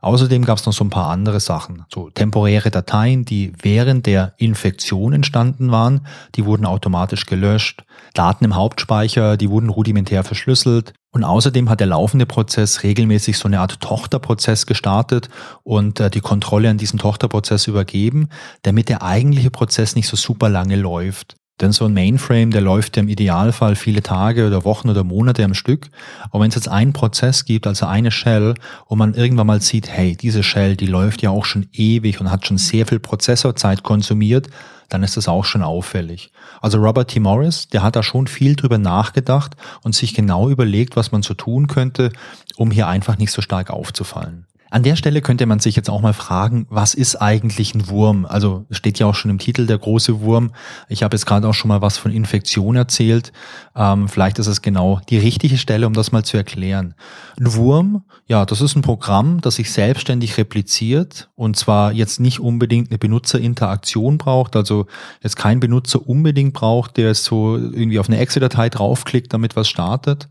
Außerdem 0.00 0.44
gab 0.44 0.58
es 0.58 0.64
noch 0.64 0.72
so 0.72 0.84
ein 0.84 0.90
paar 0.90 1.10
andere 1.10 1.40
Sachen, 1.40 1.84
so 1.92 2.08
temporäre 2.08 2.70
Dateien, 2.70 3.24
die 3.24 3.52
während 3.60 4.06
der 4.06 4.32
Infektion 4.36 5.12
entstanden 5.12 5.72
waren, 5.72 6.06
die 6.36 6.44
wurden 6.44 6.66
automatisch 6.66 7.26
gelöscht, 7.26 7.84
Daten 8.14 8.44
im 8.44 8.54
Hauptspeicher, 8.54 9.36
die 9.36 9.50
wurden 9.50 9.70
rudimentär 9.70 10.22
verschlüsselt 10.22 10.94
und 11.10 11.24
außerdem 11.24 11.70
hat 11.70 11.80
der 11.80 11.86
laufende 11.86 12.26
Prozess 12.26 12.82
regelmäßig 12.82 13.38
so 13.38 13.48
eine 13.48 13.60
Art 13.60 13.80
Tochterprozess 13.80 14.66
gestartet 14.66 15.28
und 15.62 16.00
äh, 16.00 16.10
die 16.10 16.20
Kontrolle 16.20 16.68
an 16.68 16.78
diesen 16.78 16.98
Tochterprozess 16.98 17.66
übergeben, 17.66 18.28
damit 18.62 18.88
der 18.88 19.02
eigentliche 19.02 19.50
Prozess 19.50 19.94
nicht 19.94 20.08
so 20.08 20.16
super 20.16 20.48
lange 20.48 20.76
läuft. 20.76 21.36
Denn 21.60 21.72
so 21.72 21.86
ein 21.86 21.94
Mainframe, 21.94 22.52
der 22.52 22.60
läuft 22.60 22.96
ja 22.96 23.02
im 23.02 23.08
Idealfall 23.08 23.74
viele 23.74 24.02
Tage 24.02 24.46
oder 24.46 24.64
Wochen 24.64 24.90
oder 24.90 25.02
Monate 25.02 25.42
am 25.42 25.54
Stück. 25.54 25.88
Aber 26.30 26.42
wenn 26.42 26.50
es 26.50 26.54
jetzt 26.54 26.68
einen 26.68 26.92
Prozess 26.92 27.44
gibt, 27.46 27.66
also 27.66 27.86
eine 27.86 28.12
Shell, 28.12 28.54
und 28.86 28.98
man 28.98 29.14
irgendwann 29.14 29.48
mal 29.48 29.60
sieht, 29.60 29.88
hey, 29.88 30.16
diese 30.16 30.44
Shell, 30.44 30.76
die 30.76 30.86
läuft 30.86 31.20
ja 31.20 31.30
auch 31.30 31.44
schon 31.44 31.66
ewig 31.72 32.20
und 32.20 32.30
hat 32.30 32.46
schon 32.46 32.58
sehr 32.58 32.86
viel 32.86 33.00
Prozessorzeit 33.00 33.82
konsumiert, 33.82 34.48
dann 34.88 35.02
ist 35.02 35.16
das 35.16 35.28
auch 35.28 35.44
schon 35.44 35.62
auffällig. 35.62 36.32
Also 36.60 36.78
Robert 36.78 37.10
T. 37.10 37.20
Morris, 37.20 37.68
der 37.68 37.82
hat 37.82 37.96
da 37.96 38.02
schon 38.02 38.26
viel 38.26 38.56
drüber 38.56 38.78
nachgedacht 38.78 39.56
und 39.82 39.94
sich 39.94 40.14
genau 40.14 40.48
überlegt, 40.48 40.96
was 40.96 41.12
man 41.12 41.22
so 41.22 41.34
tun 41.34 41.66
könnte, 41.66 42.10
um 42.56 42.70
hier 42.70 42.88
einfach 42.88 43.18
nicht 43.18 43.32
so 43.32 43.42
stark 43.42 43.70
aufzufallen. 43.70 44.46
An 44.70 44.82
der 44.82 44.96
Stelle 44.96 45.22
könnte 45.22 45.46
man 45.46 45.60
sich 45.60 45.76
jetzt 45.76 45.88
auch 45.88 46.00
mal 46.00 46.12
fragen, 46.12 46.66
was 46.68 46.94
ist 46.94 47.16
eigentlich 47.16 47.74
ein 47.74 47.88
Wurm? 47.88 48.26
Also 48.26 48.66
steht 48.70 48.98
ja 48.98 49.06
auch 49.06 49.14
schon 49.14 49.30
im 49.30 49.38
Titel 49.38 49.66
der 49.66 49.78
große 49.78 50.20
Wurm. 50.20 50.52
Ich 50.88 51.02
habe 51.02 51.16
jetzt 51.16 51.24
gerade 51.24 51.48
auch 51.48 51.54
schon 51.54 51.68
mal 51.68 51.80
was 51.80 51.96
von 51.96 52.12
Infektion 52.12 52.76
erzählt. 52.76 53.32
Ähm, 53.74 54.08
vielleicht 54.08 54.38
ist 54.38 54.46
es 54.46 54.60
genau 54.60 55.00
die 55.08 55.18
richtige 55.18 55.56
Stelle, 55.56 55.86
um 55.86 55.94
das 55.94 56.12
mal 56.12 56.24
zu 56.24 56.36
erklären. 56.36 56.94
Ein 57.40 57.54
Wurm, 57.54 58.04
ja, 58.26 58.44
das 58.44 58.60
ist 58.60 58.76
ein 58.76 58.82
Programm, 58.82 59.40
das 59.40 59.54
sich 59.54 59.72
selbstständig 59.72 60.36
repliziert 60.36 61.30
und 61.34 61.56
zwar 61.56 61.92
jetzt 61.92 62.20
nicht 62.20 62.40
unbedingt 62.40 62.90
eine 62.90 62.98
Benutzerinteraktion 62.98 64.18
braucht, 64.18 64.54
also 64.54 64.86
jetzt 65.22 65.36
kein 65.36 65.60
Benutzer 65.60 66.06
unbedingt 66.06 66.52
braucht, 66.52 66.96
der 66.98 67.14
so 67.14 67.56
irgendwie 67.56 67.98
auf 67.98 68.08
eine 68.08 68.18
Excel-Datei 68.18 68.68
draufklickt, 68.68 69.32
damit 69.32 69.56
was 69.56 69.68
startet 69.68 70.28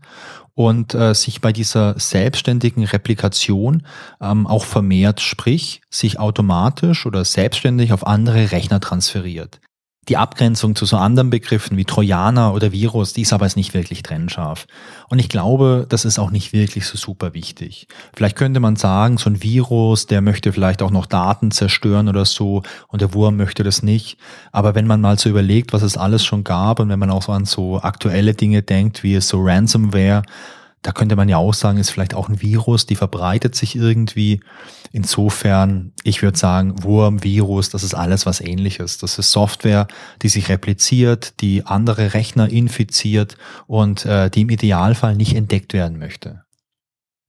und 0.58 0.92
äh, 0.92 1.14
sich 1.14 1.40
bei 1.40 1.52
dieser 1.52 1.96
selbstständigen 2.00 2.82
Replikation 2.82 3.86
ähm, 4.20 4.48
auch 4.48 4.64
vermehrt, 4.64 5.20
sprich 5.20 5.82
sich 5.88 6.18
automatisch 6.18 7.06
oder 7.06 7.24
selbstständig 7.24 7.92
auf 7.92 8.04
andere 8.04 8.50
Rechner 8.50 8.80
transferiert. 8.80 9.60
Die 10.08 10.16
Abgrenzung 10.16 10.74
zu 10.74 10.86
so 10.86 10.96
anderen 10.96 11.30
Begriffen 11.30 11.76
wie 11.76 11.84
Trojaner 11.84 12.54
oder 12.54 12.72
Virus, 12.72 13.12
die 13.12 13.22
ist 13.22 13.32
aber 13.32 13.44
jetzt 13.44 13.56
nicht 13.56 13.74
wirklich 13.74 14.02
trennscharf. 14.02 14.66
Und 15.08 15.18
ich 15.18 15.28
glaube, 15.28 15.86
das 15.88 16.04
ist 16.04 16.18
auch 16.18 16.30
nicht 16.30 16.52
wirklich 16.52 16.86
so 16.86 16.96
super 16.96 17.34
wichtig. 17.34 17.88
Vielleicht 18.16 18.36
könnte 18.36 18.60
man 18.60 18.76
sagen, 18.76 19.18
so 19.18 19.28
ein 19.28 19.42
Virus, 19.42 20.06
der 20.06 20.22
möchte 20.22 20.52
vielleicht 20.52 20.80
auch 20.80 20.90
noch 20.90 21.06
Daten 21.06 21.50
zerstören 21.50 22.08
oder 22.08 22.24
so 22.24 22.62
und 22.88 23.02
der 23.02 23.12
Wurm 23.12 23.36
möchte 23.36 23.64
das 23.64 23.82
nicht. 23.82 24.18
Aber 24.50 24.74
wenn 24.74 24.86
man 24.86 25.00
mal 25.00 25.18
so 25.18 25.28
überlegt, 25.28 25.72
was 25.72 25.82
es 25.82 25.98
alles 25.98 26.24
schon 26.24 26.42
gab 26.42 26.80
und 26.80 26.88
wenn 26.88 26.98
man 26.98 27.10
auch 27.10 27.22
so 27.22 27.32
an 27.32 27.44
so 27.44 27.80
aktuelle 27.80 28.34
Dinge 28.34 28.62
denkt, 28.62 29.02
wie 29.02 29.14
es 29.14 29.28
so 29.28 29.42
Ransomware, 29.42 30.22
da 30.82 30.92
könnte 30.92 31.16
man 31.16 31.28
ja 31.28 31.36
auch 31.36 31.54
sagen, 31.54 31.78
ist 31.78 31.90
vielleicht 31.90 32.14
auch 32.14 32.28
ein 32.28 32.40
Virus, 32.40 32.86
die 32.86 32.96
verbreitet 32.96 33.54
sich 33.54 33.76
irgendwie. 33.76 34.40
Insofern, 34.92 35.92
ich 36.04 36.22
würde 36.22 36.38
sagen, 36.38 36.82
Wurm, 36.82 37.22
Virus, 37.24 37.68
das 37.70 37.82
ist 37.82 37.94
alles 37.94 38.26
was 38.26 38.40
ähnliches. 38.40 38.98
Das 38.98 39.18
ist 39.18 39.32
Software, 39.32 39.88
die 40.22 40.28
sich 40.28 40.48
repliziert, 40.48 41.40
die 41.40 41.66
andere 41.66 42.14
Rechner 42.14 42.48
infiziert 42.48 43.36
und 43.66 44.06
äh, 44.06 44.30
die 44.30 44.42
im 44.42 44.50
Idealfall 44.50 45.16
nicht 45.16 45.34
entdeckt 45.34 45.72
werden 45.72 45.98
möchte. 45.98 46.42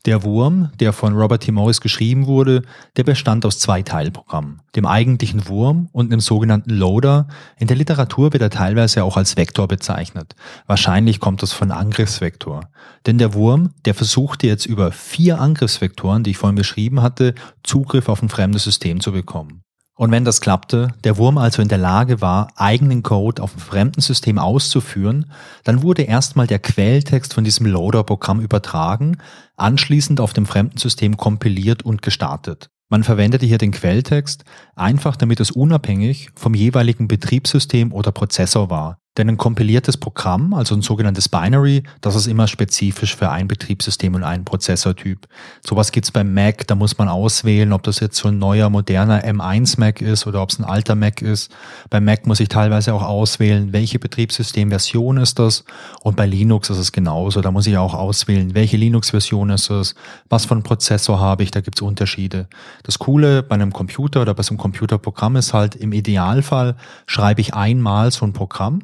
Der 0.05 0.23
Wurm, 0.23 0.71
der 0.79 0.93
von 0.93 1.13
Robert 1.13 1.43
T. 1.43 1.51
Morris 1.51 1.81
geschrieben 1.81 2.25
wurde, 2.25 2.61
der 2.95 3.03
bestand 3.03 3.45
aus 3.45 3.59
zwei 3.59 3.81
Teilprogrammen, 3.81 4.61
dem 4.73 4.85
eigentlichen 4.85 5.49
Wurm 5.49 5.89
und 5.91 6.09
einem 6.09 6.21
sogenannten 6.21 6.69
Loader. 6.69 7.27
In 7.57 7.67
der 7.67 7.75
Literatur 7.75 8.31
wird 8.31 8.41
er 8.41 8.49
teilweise 8.49 9.03
auch 9.03 9.17
als 9.17 9.35
Vektor 9.35 9.67
bezeichnet. 9.67 10.35
Wahrscheinlich 10.67 11.19
kommt 11.19 11.43
das 11.43 11.51
von 11.51 11.71
Angriffsvektor. 11.71 12.69
Denn 13.05 13.17
der 13.17 13.33
Wurm, 13.33 13.71
der 13.83 13.93
versuchte 13.93 14.47
jetzt 14.47 14.65
über 14.65 14.93
vier 14.93 15.41
Angriffsvektoren, 15.41 16.23
die 16.23 16.31
ich 16.31 16.37
vorhin 16.37 16.55
beschrieben 16.55 17.01
hatte, 17.01 17.35
Zugriff 17.63 18.07
auf 18.07 18.21
ein 18.21 18.29
fremdes 18.29 18.63
System 18.63 19.01
zu 19.01 19.11
bekommen. 19.11 19.63
Und 19.99 20.11
wenn 20.11 20.23
das 20.23 20.39
klappte, 20.39 20.93
der 21.03 21.17
Wurm 21.17 21.37
also 21.37 21.61
in 21.61 21.67
der 21.67 21.77
Lage 21.77 22.21
war, 22.21 22.53
eigenen 22.55 23.03
Code 23.03 23.43
auf 23.43 23.51
einem 23.51 23.59
fremden 23.59 23.99
System 23.99 24.39
auszuführen, 24.39 25.29
dann 25.65 25.83
wurde 25.83 26.03
erstmal 26.03 26.47
der 26.47 26.59
Quelltext 26.59 27.33
von 27.33 27.43
diesem 27.43 27.65
Loader-Programm 27.65 28.39
übertragen, 28.39 29.17
anschließend 29.57 30.21
auf 30.21 30.31
dem 30.31 30.45
fremden 30.45 30.77
System 30.77 31.17
kompiliert 31.17 31.83
und 31.83 32.01
gestartet. 32.01 32.69
Man 32.87 33.03
verwendete 33.03 33.45
hier 33.45 33.57
den 33.57 33.73
Quelltext 33.73 34.45
einfach 34.73 35.17
damit 35.17 35.41
es 35.41 35.51
unabhängig 35.51 36.29
vom 36.33 36.53
jeweiligen 36.53 37.09
Betriebssystem 37.09 37.91
oder 37.91 38.13
Prozessor 38.13 38.69
war. 38.69 38.99
Denn 39.17 39.27
ein 39.27 39.37
kompiliertes 39.37 39.97
Programm, 39.97 40.53
also 40.53 40.73
ein 40.75 40.81
sogenanntes 40.81 41.27
Binary, 41.27 41.83
das 41.99 42.15
ist 42.15 42.27
immer 42.27 42.47
spezifisch 42.47 43.17
für 43.17 43.29
ein 43.29 43.49
Betriebssystem 43.49 44.15
und 44.15 44.23
einen 44.23 44.45
Prozessortyp. 44.45 45.27
Sowas 45.59 45.91
gibt's 45.91 46.11
beim 46.11 46.33
Mac, 46.33 46.65
da 46.67 46.75
muss 46.75 46.97
man 46.97 47.09
auswählen, 47.09 47.73
ob 47.73 47.83
das 47.83 47.99
jetzt 47.99 48.15
so 48.15 48.29
ein 48.29 48.39
neuer, 48.39 48.69
moderner 48.69 49.25
M1 49.25 49.77
Mac 49.77 50.01
ist 50.01 50.25
oder 50.25 50.41
ob 50.41 50.51
es 50.51 50.59
ein 50.59 50.63
alter 50.63 50.95
Mac 50.95 51.21
ist. 51.21 51.51
Beim 51.89 52.05
Mac 52.05 52.27
muss 52.27 52.39
ich 52.39 52.47
teilweise 52.47 52.93
auch 52.93 53.03
auswählen, 53.03 53.73
welche 53.73 53.99
Betriebssystemversion 53.99 55.17
ist 55.17 55.37
das. 55.37 55.65
Und 56.01 56.15
bei 56.15 56.25
Linux 56.25 56.69
ist 56.69 56.77
es 56.77 56.93
genauso. 56.93 57.41
Da 57.41 57.51
muss 57.51 57.67
ich 57.67 57.77
auch 57.77 57.95
auswählen, 57.95 58.53
welche 58.53 58.77
Linux-Version 58.77 59.49
ist 59.49 59.69
es, 59.69 59.95
was 60.29 60.45
für 60.45 60.53
einen 60.53 60.63
Prozessor 60.63 61.19
habe 61.19 61.43
ich, 61.43 61.51
da 61.51 61.59
gibt's 61.59 61.81
Unterschiede. 61.81 62.47
Das 62.83 62.99
Coole 62.99 63.43
bei 63.43 63.55
einem 63.55 63.73
Computer 63.73 64.21
oder 64.21 64.33
bei 64.33 64.43
so 64.43 64.51
einem 64.51 64.59
Computerprogramm 64.59 65.35
ist 65.35 65.53
halt, 65.53 65.75
im 65.75 65.91
Idealfall 65.91 66.77
schreibe 67.05 67.41
ich 67.41 67.53
einmal 67.53 68.11
so 68.11 68.25
ein 68.25 68.31
Programm 68.31 68.81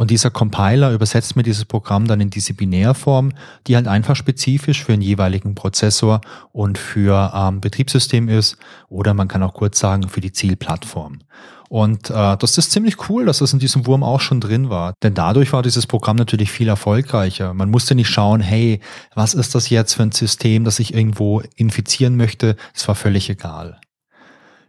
und 0.00 0.10
dieser 0.10 0.30
Compiler 0.30 0.92
übersetzt 0.92 1.36
mir 1.36 1.42
dieses 1.42 1.66
Programm 1.66 2.06
dann 2.06 2.22
in 2.22 2.30
diese 2.30 2.54
Binärform, 2.54 3.32
die 3.66 3.76
halt 3.76 3.86
einfach 3.86 4.16
spezifisch 4.16 4.82
für 4.82 4.94
einen 4.94 5.02
jeweiligen 5.02 5.54
Prozessor 5.54 6.22
und 6.52 6.78
für 6.78 7.30
ähm, 7.34 7.60
Betriebssystem 7.60 8.30
ist 8.30 8.56
oder 8.88 9.12
man 9.12 9.28
kann 9.28 9.42
auch 9.42 9.52
kurz 9.52 9.78
sagen 9.78 10.08
für 10.08 10.22
die 10.22 10.32
Zielplattform. 10.32 11.18
Und 11.68 12.08
äh, 12.08 12.36
das 12.38 12.56
ist 12.56 12.72
ziemlich 12.72 13.10
cool, 13.10 13.26
dass 13.26 13.40
das 13.40 13.52
in 13.52 13.58
diesem 13.58 13.86
Wurm 13.86 14.02
auch 14.02 14.22
schon 14.22 14.40
drin 14.40 14.70
war. 14.70 14.94
Denn 15.02 15.12
dadurch 15.12 15.52
war 15.52 15.60
dieses 15.60 15.86
Programm 15.86 16.16
natürlich 16.16 16.50
viel 16.50 16.68
erfolgreicher. 16.68 17.52
Man 17.52 17.68
musste 17.68 17.94
nicht 17.94 18.08
schauen, 18.08 18.40
hey, 18.40 18.80
was 19.14 19.34
ist 19.34 19.54
das 19.54 19.68
jetzt 19.68 19.92
für 19.92 20.02
ein 20.04 20.12
System, 20.12 20.64
das 20.64 20.78
ich 20.78 20.94
irgendwo 20.94 21.42
infizieren 21.56 22.16
möchte? 22.16 22.56
Es 22.74 22.88
war 22.88 22.94
völlig 22.94 23.28
egal. 23.28 23.78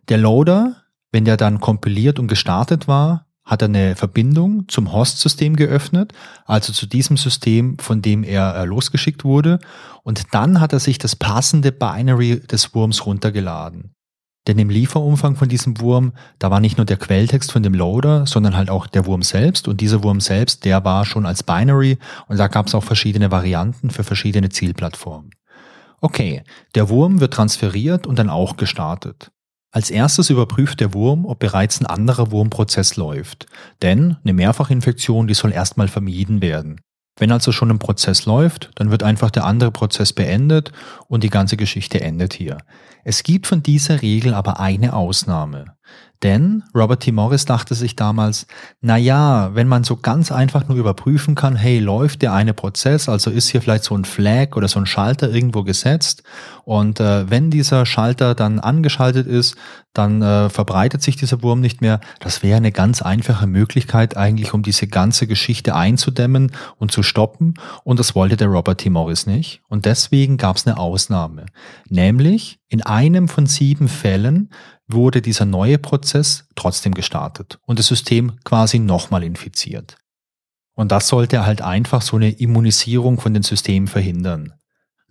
Der 0.10 0.18
Loader, 0.18 0.76
wenn 1.14 1.24
der 1.24 1.38
dann 1.38 1.62
kompiliert 1.62 2.20
und 2.20 2.28
gestartet 2.28 2.90
war, 2.90 3.28
hat 3.44 3.62
er 3.62 3.68
eine 3.68 3.96
Verbindung 3.96 4.68
zum 4.68 4.94
Host-System 4.94 5.56
geöffnet, 5.56 6.14
also 6.46 6.74
zu 6.74 6.86
diesem 6.86 7.18
System, 7.18 7.78
von 7.80 8.02
dem 8.02 8.24
er 8.24 8.56
äh, 8.56 8.66
losgeschickt 8.66 9.24
wurde. 9.24 9.60
Und 10.04 10.34
dann 10.34 10.60
hat 10.60 10.74
er 10.74 10.80
sich 10.80 10.98
das 10.98 11.16
passende 11.16 11.72
Binary 11.72 12.40
des 12.40 12.74
Wurms 12.74 13.06
runtergeladen. 13.06 13.94
Denn 14.48 14.58
im 14.58 14.70
Lieferumfang 14.70 15.36
von 15.36 15.50
diesem 15.50 15.80
Wurm, 15.80 16.14
da 16.40 16.50
war 16.50 16.60
nicht 16.60 16.78
nur 16.78 16.86
der 16.86 16.98
Quelltext 16.98 17.52
von 17.52 17.62
dem 17.62 17.76
Loader, 17.76 18.26
sondern 18.26 18.56
halt 18.58 18.72
auch 18.72 18.88
der 18.88 19.06
Wurm 19.06 19.22
selbst. 19.22 19.68
Und 19.68 19.82
dieser 19.82 20.04
Wurm 20.04 20.20
selbst, 20.20 20.66
der 20.66 20.84
war 20.84 21.06
schon 21.06 21.28
als 21.28 21.44
Binary 21.44 22.00
und 22.28 22.38
da 22.38 22.48
gab 22.48 22.68
es 22.68 22.76
auch 22.76 22.84
verschiedene 22.84 23.30
Varianten 23.30 23.92
für 23.92 24.04
verschiedene 24.04 24.50
Zielplattformen. 24.50 25.32
Okay, 26.00 26.44
der 26.74 26.90
Wurm 26.90 27.20
wird 27.20 27.34
transferiert 27.34 28.08
und 28.08 28.18
dann 28.18 28.32
auch 28.32 28.58
gestartet. 28.58 29.32
Als 29.74 29.90
erstes 29.90 30.30
überprüft 30.30 30.82
der 30.82 30.94
Wurm, 30.94 31.26
ob 31.26 31.40
bereits 31.40 31.80
ein 31.80 31.86
anderer 31.86 32.32
Wurmprozess 32.32 32.98
läuft. 32.98 33.46
Denn 33.82 34.18
eine 34.22 34.34
Mehrfachinfektion, 34.34 35.28
die 35.28 35.34
soll 35.34 35.54
erstmal 35.54 35.88
vermieden 35.88 36.42
werden. 36.42 36.82
Wenn 37.18 37.32
also 37.32 37.52
schon 37.52 37.70
ein 37.70 37.80
Prozess 37.80 38.26
läuft, 38.26 38.72
dann 38.76 38.92
wird 38.92 39.04
einfach 39.04 39.32
der 39.32 39.46
andere 39.46 39.72
Prozess 39.72 40.12
beendet 40.12 40.72
und 41.08 41.24
die 41.24 41.30
ganze 41.30 41.56
Geschichte 41.56 42.02
endet 42.02 42.34
hier. 42.34 42.58
Es 43.04 43.24
gibt 43.24 43.48
von 43.48 43.64
dieser 43.64 44.02
Regel 44.02 44.34
aber 44.34 44.60
eine 44.60 44.94
Ausnahme. 44.94 45.66
Denn 46.24 46.64
Robert 46.76 47.02
T. 47.02 47.12
Morris 47.12 47.46
dachte 47.46 47.74
sich 47.74 47.96
damals, 47.96 48.46
na 48.80 48.96
ja, 48.96 49.56
wenn 49.56 49.68
man 49.68 49.84
so 49.84 49.98
ganz 49.98 50.32
einfach 50.32 50.68
nur 50.68 50.78
überprüfen 50.78 51.34
kann, 51.34 51.56
hey, 51.56 51.80
läuft 51.80 52.22
der 52.22 52.34
eine 52.34 52.54
Prozess, 52.54 53.10
also 53.10 53.32
ist 53.32 53.50
hier 53.50 53.62
vielleicht 53.62 53.86
so 53.86 53.96
ein 53.96 54.06
Flag 54.06 54.56
oder 54.56 54.68
so 54.68 54.80
ein 54.80 54.86
Schalter 54.86 55.30
irgendwo 55.30 55.64
gesetzt 55.64 56.24
Und 56.64 57.00
äh, 57.00 57.30
wenn 57.30 57.50
dieser 57.50 57.86
Schalter 57.86 58.36
dann 58.36 58.60
angeschaltet 58.60 59.28
ist, 59.28 59.56
dann 59.94 60.22
äh, 60.22 60.50
verbreitet 60.50 61.02
sich 61.02 61.16
dieser 61.16 61.42
Wurm 61.42 61.60
nicht 61.60 61.82
mehr. 61.82 62.00
Das 62.20 62.44
wäre 62.44 62.58
eine 62.58 62.72
ganz 62.72 63.02
einfache 63.02 63.48
Möglichkeit 63.48 64.16
eigentlich, 64.16 64.54
um 64.54 64.64
diese 64.64 64.88
ganze 64.88 65.28
Geschichte 65.28 65.76
einzudämmen 65.76 66.52
und 66.78 66.92
zu 66.92 67.04
stoppen. 67.04 67.56
Und 67.84 68.00
das 68.00 68.16
wollte 68.16 68.38
der 68.38 68.48
Robert 68.48 68.80
T. 68.80 68.90
Morris 68.90 69.26
nicht. 69.26 69.62
Und 69.68 69.86
deswegen 69.86 70.38
gab 70.38 70.58
es 70.58 70.66
eine 70.66 70.78
Ausnahme. 70.78 71.46
Nämlich 71.90 72.60
in 72.70 72.82
einem 72.82 73.28
von 73.28 73.48
sieben 73.48 73.88
Fällen 73.88 74.50
wurde 74.88 75.22
dieser 75.22 75.46
neue 75.46 75.78
Prozess 75.78 76.46
trotzdem 76.56 76.94
gestartet 76.94 77.60
und 77.66 77.80
das 77.80 77.88
System 77.88 78.34
quasi 78.44 78.80
nochmal 78.80 79.24
infiziert. 79.24 79.98
Und 80.74 80.92
das 80.92 81.08
sollte 81.08 81.46
halt 81.46 81.62
einfach 81.62 82.02
so 82.02 82.16
eine 82.16 82.32
Immunisierung 82.32 83.20
von 83.20 83.34
den 83.34 83.44
Systemen 83.44 83.88
verhindern. 83.88 84.54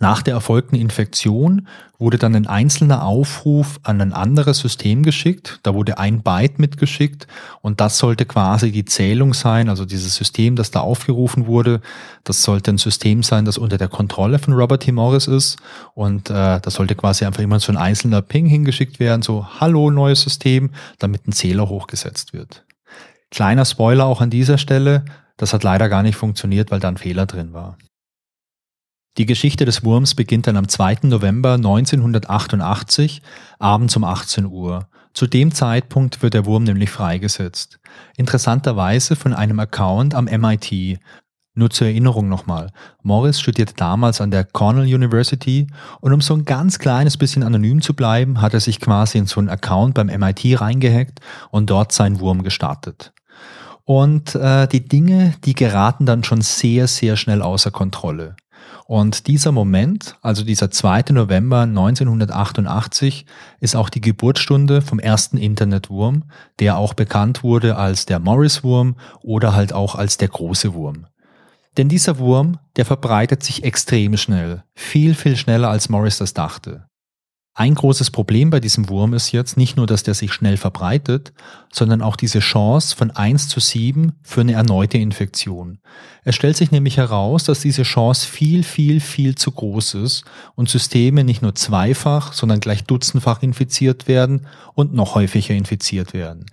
Nach 0.02 0.22
der 0.22 0.32
erfolgten 0.32 0.76
Infektion 0.76 1.68
wurde 1.98 2.16
dann 2.16 2.34
ein 2.34 2.46
einzelner 2.46 3.04
Aufruf 3.04 3.78
an 3.82 4.00
ein 4.00 4.14
anderes 4.14 4.58
System 4.58 5.02
geschickt. 5.02 5.60
Da 5.62 5.74
wurde 5.74 5.98
ein 5.98 6.22
Byte 6.22 6.58
mitgeschickt 6.58 7.26
und 7.60 7.82
das 7.82 7.98
sollte 7.98 8.24
quasi 8.24 8.72
die 8.72 8.86
Zählung 8.86 9.34
sein, 9.34 9.68
also 9.68 9.84
dieses 9.84 10.14
System, 10.14 10.56
das 10.56 10.70
da 10.70 10.80
aufgerufen 10.80 11.46
wurde. 11.46 11.82
Das 12.24 12.42
sollte 12.42 12.70
ein 12.70 12.78
System 12.78 13.22
sein, 13.22 13.44
das 13.44 13.58
unter 13.58 13.76
der 13.76 13.88
Kontrolle 13.88 14.38
von 14.38 14.54
Robert 14.54 14.84
T. 14.84 14.92
Morris 14.92 15.26
ist 15.26 15.58
und 15.92 16.30
äh, 16.30 16.60
das 16.60 16.72
sollte 16.72 16.94
quasi 16.94 17.26
einfach 17.26 17.42
immer 17.42 17.60
so 17.60 17.70
ein 17.70 17.76
einzelner 17.76 18.22
Ping 18.22 18.46
hingeschickt 18.46 19.00
werden, 19.00 19.20
so 19.20 19.46
Hallo 19.60 19.90
neues 19.90 20.22
System, 20.22 20.70
damit 20.98 21.28
ein 21.28 21.32
Zähler 21.32 21.68
hochgesetzt 21.68 22.32
wird. 22.32 22.64
Kleiner 23.30 23.66
Spoiler 23.66 24.06
auch 24.06 24.22
an 24.22 24.30
dieser 24.30 24.56
Stelle, 24.56 25.04
das 25.36 25.52
hat 25.52 25.62
leider 25.62 25.90
gar 25.90 26.02
nicht 26.02 26.16
funktioniert, 26.16 26.70
weil 26.70 26.80
da 26.80 26.88
ein 26.88 26.96
Fehler 26.96 27.26
drin 27.26 27.52
war. 27.52 27.76
Die 29.20 29.26
Geschichte 29.26 29.66
des 29.66 29.84
Wurms 29.84 30.14
beginnt 30.14 30.46
dann 30.46 30.56
am 30.56 30.66
2. 30.66 31.00
November 31.02 31.52
1988, 31.52 33.20
abends 33.58 33.94
um 33.94 34.02
18 34.02 34.46
Uhr. 34.46 34.88
Zu 35.12 35.26
dem 35.26 35.52
Zeitpunkt 35.52 36.22
wird 36.22 36.32
der 36.32 36.46
Wurm 36.46 36.64
nämlich 36.64 36.88
freigesetzt. 36.88 37.80
Interessanterweise 38.16 39.16
von 39.16 39.34
einem 39.34 39.60
Account 39.60 40.14
am 40.14 40.24
MIT. 40.24 40.98
Nur 41.52 41.68
zur 41.68 41.88
Erinnerung 41.88 42.30
nochmal. 42.30 42.72
Morris 43.02 43.38
studierte 43.38 43.74
damals 43.74 44.22
an 44.22 44.30
der 44.30 44.44
Cornell 44.44 44.86
University 44.86 45.66
und 46.00 46.14
um 46.14 46.22
so 46.22 46.32
ein 46.32 46.46
ganz 46.46 46.78
kleines 46.78 47.18
bisschen 47.18 47.42
anonym 47.42 47.82
zu 47.82 47.92
bleiben, 47.92 48.40
hat 48.40 48.54
er 48.54 48.60
sich 48.60 48.80
quasi 48.80 49.18
in 49.18 49.26
so 49.26 49.38
einen 49.38 49.50
Account 49.50 49.92
beim 49.96 50.06
MIT 50.06 50.62
reingehackt 50.62 51.20
und 51.50 51.68
dort 51.68 51.92
seinen 51.92 52.20
Wurm 52.20 52.42
gestartet. 52.42 53.12
Und 53.84 54.34
äh, 54.34 54.66
die 54.66 54.88
Dinge, 54.88 55.34
die 55.44 55.54
geraten 55.54 56.06
dann 56.06 56.24
schon 56.24 56.40
sehr, 56.40 56.86
sehr 56.86 57.18
schnell 57.18 57.42
außer 57.42 57.70
Kontrolle. 57.70 58.34
Und 58.90 59.28
dieser 59.28 59.52
Moment, 59.52 60.16
also 60.20 60.42
dieser 60.42 60.68
2. 60.68 61.12
November 61.12 61.60
1988, 61.60 63.24
ist 63.60 63.76
auch 63.76 63.88
die 63.88 64.00
Geburtsstunde 64.00 64.82
vom 64.82 64.98
ersten 64.98 65.36
Internetwurm, 65.36 66.24
der 66.58 66.76
auch 66.76 66.94
bekannt 66.94 67.44
wurde 67.44 67.76
als 67.76 68.04
der 68.06 68.18
Morris-Wurm 68.18 68.96
oder 69.22 69.54
halt 69.54 69.72
auch 69.72 69.94
als 69.94 70.16
der 70.16 70.26
große 70.26 70.74
Wurm. 70.74 71.06
Denn 71.76 71.88
dieser 71.88 72.18
Wurm, 72.18 72.58
der 72.74 72.84
verbreitet 72.84 73.44
sich 73.44 73.62
extrem 73.62 74.16
schnell, 74.16 74.64
viel, 74.74 75.14
viel 75.14 75.36
schneller 75.36 75.70
als 75.70 75.88
Morris 75.88 76.18
das 76.18 76.34
dachte. 76.34 76.89
Ein 77.60 77.74
großes 77.74 78.10
Problem 78.10 78.48
bei 78.48 78.58
diesem 78.58 78.88
Wurm 78.88 79.12
ist 79.12 79.32
jetzt 79.32 79.58
nicht 79.58 79.76
nur, 79.76 79.86
dass 79.86 80.02
der 80.02 80.14
sich 80.14 80.32
schnell 80.32 80.56
verbreitet, 80.56 81.34
sondern 81.70 82.00
auch 82.00 82.16
diese 82.16 82.38
Chance 82.38 82.96
von 82.96 83.10
1 83.10 83.48
zu 83.48 83.60
7 83.60 84.14
für 84.22 84.40
eine 84.40 84.54
erneute 84.54 84.96
Infektion. 84.96 85.78
Es 86.24 86.36
stellt 86.36 86.56
sich 86.56 86.70
nämlich 86.70 86.96
heraus, 86.96 87.44
dass 87.44 87.60
diese 87.60 87.82
Chance 87.82 88.26
viel, 88.26 88.62
viel, 88.62 89.00
viel 89.00 89.34
zu 89.34 89.50
groß 89.50 89.92
ist 89.92 90.24
und 90.54 90.70
Systeme 90.70 91.22
nicht 91.22 91.42
nur 91.42 91.54
zweifach, 91.54 92.32
sondern 92.32 92.60
gleich 92.60 92.84
dutzendfach 92.84 93.42
infiziert 93.42 94.08
werden 94.08 94.46
und 94.72 94.94
noch 94.94 95.14
häufiger 95.14 95.54
infiziert 95.54 96.14
werden. 96.14 96.46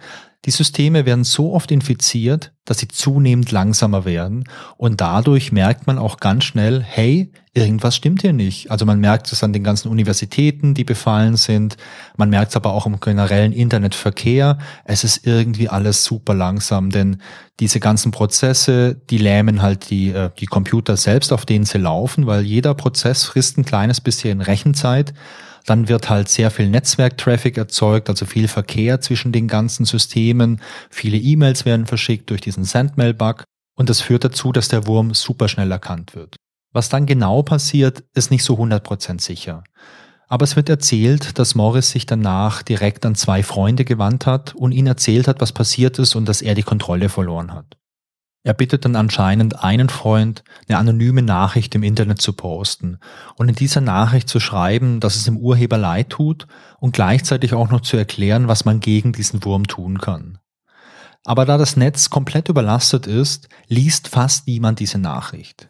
Die 0.47 0.51
Systeme 0.51 1.05
werden 1.05 1.25
so 1.25 1.53
oft 1.53 1.73
infiziert, 1.73 2.53
dass 2.63 2.77
sie 2.77 2.88
zunehmend 2.88 3.51
langsamer 3.51 4.05
werden. 4.05 4.45
Und 4.77 5.01
dadurch 5.01 5.51
merkt 5.51 5.88
man 5.88 5.97
auch 5.97 6.21
ganz 6.21 6.45
schnell, 6.45 6.81
hey, 6.81 7.33
irgendwas 7.53 7.97
stimmt 7.97 8.21
hier 8.21 8.31
nicht. 8.31 8.71
Also 8.71 8.86
man 8.86 9.01
merkt 9.01 9.29
es 9.29 9.43
an 9.43 9.51
den 9.51 9.65
ganzen 9.65 9.89
Universitäten, 9.89 10.73
die 10.73 10.86
befallen 10.86 11.36
sind, 11.36 11.75
man 12.15 12.29
merkt 12.29 12.51
es 12.51 12.55
aber 12.55 12.71
auch 12.71 12.86
im 12.86 13.01
generellen 13.01 13.51
Internetverkehr, 13.51 14.57
es 14.86 15.03
ist 15.03 15.27
irgendwie 15.27 15.67
alles 15.67 16.05
super 16.05 16.33
langsam, 16.33 16.91
denn 16.91 17.17
diese 17.60 17.81
ganzen 17.81 18.12
Prozesse, 18.12 18.95
die 19.10 19.17
lähmen 19.17 19.62
halt 19.62 19.89
die, 19.89 20.12
äh, 20.12 20.29
die 20.39 20.45
Computer 20.45 20.95
selbst, 20.95 21.33
auf 21.33 21.45
denen 21.45 21.65
sie 21.65 21.79
laufen, 21.79 22.25
weil 22.25 22.43
jeder 22.43 22.73
Prozess 22.73 23.25
frisst 23.25 23.57
ein 23.57 23.65
kleines 23.65 23.99
bisschen 23.99 24.39
Rechenzeit 24.39 25.13
dann 25.67 25.89
wird 25.89 26.10
halt 26.10 26.30
sehr 26.30 26.49
viel 26.49 26.69
Netzwerktraffic 26.69 27.58
erzeugt, 27.58 28.10
also 28.10 28.25
viel 28.25 28.47
Verkehr 28.47 29.01
zwischen 29.01 29.34
den 29.34 29.47
ganzen 29.47 29.86
Systemen. 29.86 30.62
Viele 30.89 31.17
E-Mails 31.17 31.65
werden 31.65 31.86
verschickt 31.86 32.30
durch 32.30 32.41
diesen 32.41 32.63
Sendmail-Bug. 32.63 33.43
Und 33.75 33.89
das 33.89 33.99
führt 34.01 34.23
dazu, 34.23 34.53
dass 34.53 34.69
der 34.69 34.88
Wurm 34.88 35.13
super 35.13 35.49
schnell 35.49 35.71
erkannt 35.71 36.15
wird. 36.15 36.38
Was 36.73 36.88
dann 36.89 37.06
genau 37.06 37.43
passiert, 37.43 38.06
ist 38.13 38.32
nicht 38.32 38.43
so 38.43 38.56
100% 38.56 39.21
sicher. 39.21 39.63
Aber 40.30 40.45
es 40.45 40.56
wird 40.56 40.69
erzählt, 40.69 41.38
dass 41.38 41.56
Morris 41.56 41.91
sich 41.91 42.06
danach 42.06 42.63
direkt 42.63 43.06
an 43.06 43.15
zwei 43.15 43.43
Freunde 43.43 43.84
gewandt 43.84 44.25
hat 44.25 44.56
und 44.56 44.71
ihnen 44.71 44.88
erzählt 44.88 45.27
hat, 45.27 45.41
was 45.41 45.51
passiert 45.51 45.99
ist 45.99 46.15
und 46.15 46.27
dass 46.27 46.41
er 46.41 46.56
die 46.56 46.63
Kontrolle 46.63 47.10
verloren 47.10 47.53
hat. 47.53 47.77
Er 48.47 48.53
bittet 48.53 48.86
dann 48.86 48.95
anscheinend 48.95 49.62
einen 49.62 49.89
Freund, 49.89 50.41
eine 50.69 50.77
anonyme 50.77 51.21
Nachricht 51.21 51.75
im 51.75 51.83
Internet 51.83 52.21
zu 52.21 52.31
posten 52.31 52.97
und 53.36 53.49
in 53.49 53.55
dieser 53.55 53.81
Nachricht 53.81 54.29
zu 54.29 54.39
schreiben, 54.39 55.01
dass 55.01 55.17
es 55.17 55.25
dem 55.25 55.36
Urheber 55.36 55.77
leid 55.77 56.12
tut 56.12 56.47
und 56.79 56.93
gleichzeitig 56.93 57.53
auch 57.53 57.69
noch 57.69 57.81
zu 57.81 57.97
erklären, 57.97 58.47
was 58.47 58.63
man 58.63 58.79
gegen 58.79 59.12
diesen 59.12 59.43
Wurm 59.43 59.67
tun 59.67 59.97
kann. 59.97 60.38
Aber 61.25 61.43
da 61.43 61.57
das 61.57 61.75
Netz 61.75 62.10
komplett 62.10 62.47
überlastet 62.47 63.05
ist, 63.05 63.49
liest 63.67 64.07
fast 64.07 64.47
niemand 64.47 64.79
diese 64.79 64.97
Nachricht. 64.97 65.67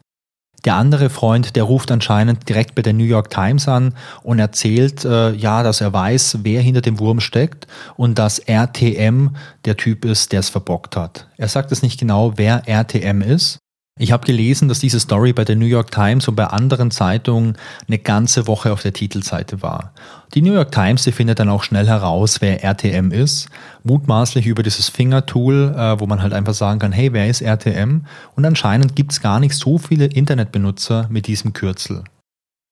Der 0.64 0.74
andere 0.74 1.08
Freund, 1.08 1.54
der 1.54 1.62
ruft 1.62 1.90
anscheinend 1.90 2.48
direkt 2.48 2.74
bei 2.74 2.82
der 2.82 2.92
New 2.92 3.04
York 3.04 3.30
Times 3.30 3.68
an 3.68 3.94
und 4.22 4.38
erzählt, 4.38 5.04
äh, 5.04 5.32
ja, 5.32 5.62
dass 5.62 5.80
er 5.80 5.92
weiß, 5.92 6.38
wer 6.42 6.60
hinter 6.60 6.80
dem 6.80 6.98
Wurm 6.98 7.20
steckt 7.20 7.66
und 7.96 8.18
dass 8.18 8.40
RTM 8.40 9.36
der 9.64 9.76
Typ 9.76 10.04
ist, 10.04 10.32
der 10.32 10.40
es 10.40 10.48
verbockt 10.48 10.96
hat. 10.96 11.28
Er 11.36 11.48
sagt 11.48 11.70
es 11.70 11.82
nicht 11.82 12.00
genau, 12.00 12.32
wer 12.36 12.68
RTM 12.68 13.22
ist, 13.22 13.60
ich 13.98 14.12
habe 14.12 14.26
gelesen, 14.26 14.68
dass 14.68 14.78
diese 14.78 15.00
Story 15.00 15.32
bei 15.32 15.44
der 15.44 15.56
New 15.56 15.66
York 15.66 15.90
Times 15.90 16.28
und 16.28 16.36
bei 16.36 16.46
anderen 16.46 16.90
Zeitungen 16.90 17.56
eine 17.86 17.98
ganze 17.98 18.46
Woche 18.46 18.72
auf 18.72 18.82
der 18.82 18.92
Titelseite 18.92 19.62
war. 19.62 19.92
Die 20.34 20.42
New 20.42 20.52
York 20.52 20.72
Times, 20.72 21.04
die 21.04 21.12
findet 21.12 21.38
dann 21.38 21.48
auch 21.48 21.62
schnell 21.62 21.86
heraus, 21.86 22.40
wer 22.40 22.62
RTM 22.62 23.10
ist, 23.10 23.48
mutmaßlich 23.84 24.46
über 24.46 24.62
dieses 24.62 24.88
Finger-Tool, 24.88 25.74
äh, 25.76 26.00
wo 26.00 26.06
man 26.06 26.22
halt 26.22 26.32
einfach 26.32 26.54
sagen 26.54 26.78
kann, 26.78 26.92
hey, 26.92 27.12
wer 27.12 27.28
ist 27.28 27.40
RTM? 27.40 28.02
Und 28.36 28.44
anscheinend 28.44 28.94
gibt 28.94 29.12
es 29.12 29.20
gar 29.20 29.40
nicht 29.40 29.54
so 29.54 29.78
viele 29.78 30.06
Internetbenutzer 30.06 31.06
mit 31.10 31.26
diesem 31.26 31.52
Kürzel. 31.52 32.04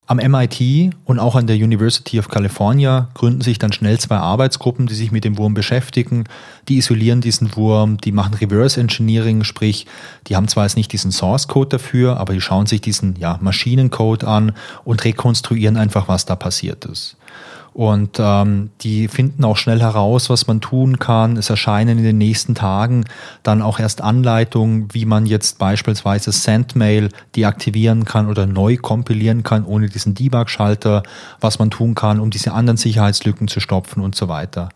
Am 0.08 0.18
MIT 0.18 0.94
und 1.04 1.18
auch 1.18 1.34
an 1.34 1.48
der 1.48 1.56
University 1.56 2.20
of 2.20 2.28
California 2.28 3.08
gründen 3.14 3.40
sich 3.40 3.58
dann 3.58 3.72
schnell 3.72 3.98
zwei 3.98 4.18
Arbeitsgruppen, 4.18 4.86
die 4.86 4.94
sich 4.94 5.10
mit 5.10 5.24
dem 5.24 5.36
Wurm 5.36 5.52
beschäftigen. 5.52 6.24
Die 6.68 6.76
isolieren 6.76 7.20
diesen 7.20 7.56
Wurm, 7.56 7.98
die 7.98 8.12
machen 8.12 8.34
Reverse 8.34 8.80
Engineering, 8.80 9.42
sprich, 9.42 9.84
die 10.28 10.36
haben 10.36 10.46
zwar 10.46 10.62
jetzt 10.62 10.76
nicht 10.76 10.92
diesen 10.92 11.10
Source 11.10 11.48
Code 11.48 11.70
dafür, 11.70 12.18
aber 12.18 12.34
die 12.34 12.40
schauen 12.40 12.66
sich 12.66 12.80
diesen 12.80 13.16
ja, 13.16 13.38
Maschinencode 13.40 14.22
an 14.22 14.52
und 14.84 15.04
rekonstruieren 15.04 15.76
einfach, 15.76 16.06
was 16.06 16.24
da 16.24 16.36
passiert 16.36 16.84
ist. 16.84 17.16
Und 17.76 18.16
ähm, 18.18 18.70
die 18.80 19.06
finden 19.06 19.44
auch 19.44 19.58
schnell 19.58 19.80
heraus, 19.80 20.30
was 20.30 20.46
man 20.46 20.62
tun 20.62 20.98
kann. 20.98 21.36
Es 21.36 21.50
erscheinen 21.50 21.98
in 21.98 22.04
den 22.04 22.16
nächsten 22.16 22.54
Tagen 22.54 23.04
dann 23.42 23.60
auch 23.60 23.78
erst 23.78 24.00
Anleitungen, 24.00 24.88
wie 24.94 25.04
man 25.04 25.26
jetzt 25.26 25.58
beispielsweise 25.58 26.32
Sendmail 26.32 27.10
deaktivieren 27.36 28.06
kann 28.06 28.30
oder 28.30 28.46
neu 28.46 28.78
kompilieren 28.78 29.42
kann 29.42 29.66
ohne 29.66 29.90
diesen 29.90 30.14
Debug-Schalter, 30.14 31.02
was 31.38 31.58
man 31.58 31.70
tun 31.70 31.94
kann, 31.94 32.18
um 32.18 32.30
diese 32.30 32.54
anderen 32.54 32.78
Sicherheitslücken 32.78 33.46
zu 33.46 33.60
stopfen 33.60 34.02
und 34.02 34.14
so 34.14 34.26
weiter. 34.26 34.70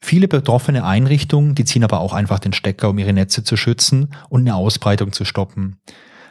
Viele 0.00 0.28
betroffene 0.28 0.84
Einrichtungen, 0.84 1.56
die 1.56 1.64
ziehen 1.64 1.82
aber 1.82 1.98
auch 1.98 2.12
einfach 2.12 2.38
den 2.38 2.52
Stecker, 2.52 2.90
um 2.90 3.00
ihre 3.00 3.12
Netze 3.12 3.42
zu 3.42 3.56
schützen 3.56 4.14
und 4.28 4.42
eine 4.42 4.54
Ausbreitung 4.54 5.10
zu 5.10 5.24
stoppen. 5.24 5.80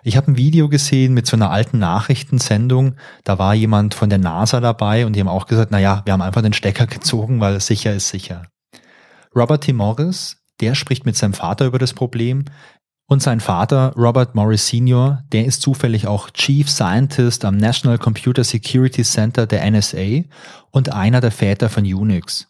Ich 0.04 0.18
habe 0.18 0.32
ein 0.32 0.38
Video 0.38 0.68
gesehen 0.68 1.14
mit 1.14 1.28
so 1.28 1.36
einer 1.36 1.52
alten 1.52 1.78
Nachrichtensendung. 1.78 2.96
Da 3.24 3.38
war 3.38 3.54
jemand 3.54 3.94
von 3.94 4.10
der 4.10 4.18
NASA 4.18 4.60
dabei 4.60 5.06
und 5.06 5.16
die 5.16 5.20
haben 5.20 5.28
auch 5.28 5.46
gesagt, 5.46 5.72
naja, 5.72 6.02
wir 6.06 6.14
haben 6.14 6.22
einfach 6.22 6.42
den 6.42 6.54
Stecker 6.54 6.88
gezogen, 6.88 7.40
weil 7.40 7.60
sicher 7.60 7.94
ist 7.94 8.10
sicher. 8.10 8.44
Robert 9.36 9.64
T. 9.64 9.74
Morris, 9.74 10.38
der 10.60 10.76
spricht 10.76 11.06
mit 11.06 11.16
seinem 11.16 11.34
Vater 11.34 11.66
über 11.66 11.80
das 11.80 11.94
Problem. 11.94 12.46
Und 13.08 13.22
sein 13.22 13.42
Vater, 13.42 13.94
Robert 13.98 14.36
Morris 14.36 14.68
Sr., 14.70 15.24
der 15.34 15.46
ist 15.46 15.62
zufällig 15.62 16.08
auch 16.08 16.30
Chief 16.30 16.70
Scientist 16.70 17.44
am 17.44 17.58
National 17.58 17.98
Computer 17.98 18.44
Security 18.44 19.04
Center 19.04 19.46
der 19.46 19.70
NSA 19.70 20.24
und 20.72 20.94
einer 20.94 21.20
der 21.20 21.32
Väter 21.32 21.70
von 21.70 21.84
Unix. 21.84 22.48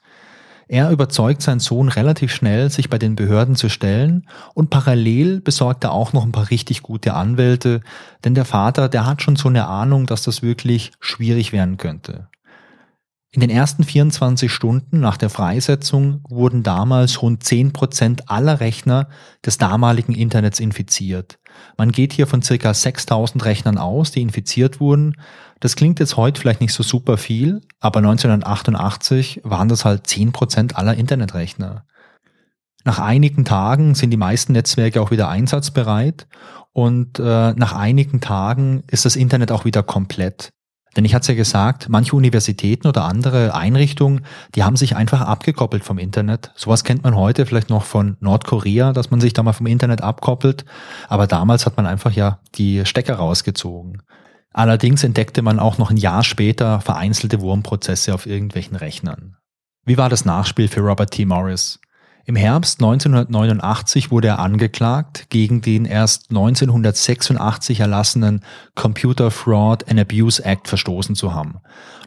Er 0.71 0.89
überzeugt 0.89 1.41
seinen 1.41 1.59
Sohn 1.59 1.89
relativ 1.89 2.33
schnell, 2.33 2.69
sich 2.69 2.89
bei 2.89 2.97
den 2.97 3.17
Behörden 3.17 3.57
zu 3.57 3.67
stellen 3.67 4.25
und 4.53 4.69
parallel 4.69 5.41
besorgt 5.41 5.83
er 5.83 5.91
auch 5.91 6.13
noch 6.13 6.23
ein 6.23 6.31
paar 6.31 6.49
richtig 6.49 6.81
gute 6.81 7.13
Anwälte, 7.13 7.81
denn 8.23 8.35
der 8.35 8.45
Vater, 8.45 8.87
der 8.87 9.05
hat 9.05 9.21
schon 9.21 9.35
so 9.35 9.49
eine 9.49 9.67
Ahnung, 9.67 10.05
dass 10.05 10.23
das 10.23 10.41
wirklich 10.41 10.93
schwierig 11.01 11.51
werden 11.51 11.75
könnte. 11.75 12.29
In 13.33 13.39
den 13.39 13.49
ersten 13.49 13.85
24 13.85 14.51
Stunden 14.51 14.99
nach 14.99 15.15
der 15.15 15.29
Freisetzung 15.29 16.19
wurden 16.27 16.63
damals 16.63 17.21
rund 17.21 17.41
10 17.43 17.71
Prozent 17.71 18.29
aller 18.29 18.59
Rechner 18.59 19.07
des 19.45 19.57
damaligen 19.57 20.13
Internets 20.13 20.59
infiziert. 20.59 21.39
Man 21.77 21.93
geht 21.93 22.11
hier 22.11 22.27
von 22.27 22.41
circa 22.41 22.73
6000 22.73 23.45
Rechnern 23.45 23.77
aus, 23.77 24.11
die 24.11 24.21
infiziert 24.21 24.81
wurden. 24.81 25.15
Das 25.61 25.77
klingt 25.77 26.01
jetzt 26.01 26.17
heute 26.17 26.41
vielleicht 26.41 26.59
nicht 26.59 26.73
so 26.73 26.83
super 26.83 27.17
viel, 27.17 27.61
aber 27.79 27.99
1988 27.99 29.39
waren 29.45 29.69
das 29.69 29.85
halt 29.85 30.07
10 30.07 30.33
Prozent 30.33 30.75
aller 30.75 30.95
Internetrechner. 30.95 31.85
Nach 32.83 32.99
einigen 32.99 33.45
Tagen 33.45 33.95
sind 33.95 34.09
die 34.09 34.17
meisten 34.17 34.51
Netzwerke 34.51 35.01
auch 35.01 35.11
wieder 35.11 35.29
einsatzbereit 35.29 36.27
und 36.73 37.17
äh, 37.19 37.53
nach 37.53 37.73
einigen 37.73 38.19
Tagen 38.19 38.83
ist 38.87 39.05
das 39.05 39.15
Internet 39.15 39.53
auch 39.53 39.63
wieder 39.63 39.83
komplett. 39.83 40.51
Denn 40.95 41.05
ich 41.05 41.13
hatte 41.13 41.23
es 41.23 41.27
ja 41.29 41.35
gesagt, 41.35 41.87
manche 41.89 42.15
Universitäten 42.15 42.87
oder 42.87 43.05
andere 43.05 43.55
Einrichtungen, 43.55 44.25
die 44.55 44.63
haben 44.63 44.75
sich 44.75 44.95
einfach 44.95 45.21
abgekoppelt 45.21 45.83
vom 45.83 45.97
Internet. 45.97 46.51
Sowas 46.55 46.83
kennt 46.83 47.03
man 47.03 47.15
heute 47.15 47.45
vielleicht 47.45 47.69
noch 47.69 47.85
von 47.85 48.17
Nordkorea, 48.19 48.91
dass 48.91 49.09
man 49.09 49.21
sich 49.21 49.33
da 49.33 49.41
mal 49.41 49.53
vom 49.53 49.67
Internet 49.67 50.01
abkoppelt. 50.01 50.65
Aber 51.07 51.27
damals 51.27 51.65
hat 51.65 51.77
man 51.77 51.85
einfach 51.85 52.11
ja 52.11 52.39
die 52.55 52.85
Stecker 52.85 53.15
rausgezogen. 53.15 54.01
Allerdings 54.53 55.03
entdeckte 55.03 55.41
man 55.41 55.59
auch 55.59 55.77
noch 55.77 55.91
ein 55.91 55.97
Jahr 55.97 56.23
später 56.23 56.81
vereinzelte 56.81 57.39
Wurmprozesse 57.39 58.13
auf 58.13 58.25
irgendwelchen 58.25 58.75
Rechnern. 58.75 59.37
Wie 59.85 59.97
war 59.97 60.09
das 60.09 60.25
Nachspiel 60.25 60.67
für 60.67 60.81
Robert 60.81 61.11
T. 61.11 61.25
Morris? 61.25 61.79
Im 62.25 62.35
Herbst 62.35 62.79
1989 62.79 64.11
wurde 64.11 64.29
er 64.29 64.39
angeklagt, 64.39 65.27
gegen 65.29 65.61
den 65.61 65.85
erst 65.85 66.29
1986 66.29 67.79
erlassenen 67.79 68.41
Computer 68.75 69.31
Fraud 69.31 69.89
and 69.89 69.99
Abuse 69.99 70.43
Act 70.43 70.67
verstoßen 70.67 71.15
zu 71.15 71.33
haben. 71.33 71.59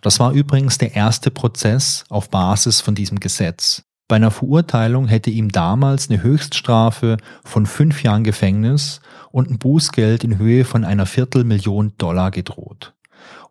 Das 0.03 0.21
war 0.21 0.33
übrigens 0.33 0.79
der 0.79 0.95
erste 0.95 1.31
Prozess 1.31 2.05
auf 2.09 2.31
Basis 2.31 2.81
von 2.81 2.95
diesem 2.95 3.19
Gesetz. 3.21 3.83
Bei 4.07 4.17
einer 4.17 4.31
Verurteilung 4.31 5.09
hätte 5.09 5.31
ihm 5.31 5.51
damals 5.51 6.11
eine 6.11 6.23
Höchststrafe 6.23 7.17
von 7.43 7.65
fünf 7.65 8.03
Jahren 8.03 8.23
Gefängnis 8.23 9.01
und 9.33 9.51
ein 9.51 9.59
Bußgeld 9.59 10.25
in 10.25 10.39
Höhe 10.39 10.65
von 10.65 10.85
einer 10.85 11.07
Viertelmillion 11.07 11.95
Dollar 11.97 12.31
gedroht. 12.31 12.95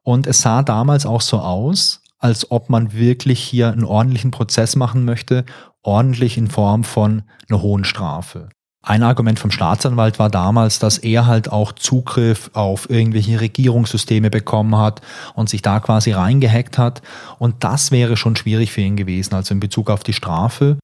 Und 0.03 0.27
es 0.27 0.41
sah 0.41 0.61
damals 0.61 1.05
auch 1.05 1.21
so 1.21 1.39
aus, 1.39 2.02
als 2.23 2.49
ob 2.51 2.69
man 2.69 2.93
wirklich 2.93 3.41
hier 3.43 3.71
einen 3.71 3.83
ordentlichen 3.83 4.31
Prozess 4.31 4.75
machen 4.75 5.03
möchte 5.03 5.45
ordentlich 5.83 6.37
in 6.37 6.47
Form 6.47 6.85
von 6.85 7.23
einer 7.49 7.61
hohen 7.61 7.83
Strafe. 7.83 8.47
Ein 8.85 9.03
Argument 9.03 9.39
vom 9.39 9.51
Staatsanwalt 9.51 10.19
war 10.19 10.29
damals, 10.29 10.79
dass 10.79 10.97
er 10.97 11.25
halt 11.25 11.49
auch 11.49 11.71
Zugriff 11.71 12.49
auf 12.53 12.89
irgendwelche 12.89 13.39
Regierungssysteme 13.39 14.29
bekommen 14.29 14.77
hat 14.77 15.01
und 15.35 15.49
sich 15.49 15.61
da 15.61 15.79
quasi 15.79 16.11
reingehackt 16.11 16.77
hat. 16.77 17.01
Und 17.39 17.63
das 17.63 17.91
wäre 17.91 18.17
schon 18.17 18.35
schwierig 18.35 18.73
für 18.73 18.81
ihn 18.81 18.97
gewesen, 18.97 19.35
also 19.35 19.53
in 19.53 19.61
Bezug 19.61 19.89
auf 19.89 20.03
die 20.03 20.11
Strafe. 20.11 20.77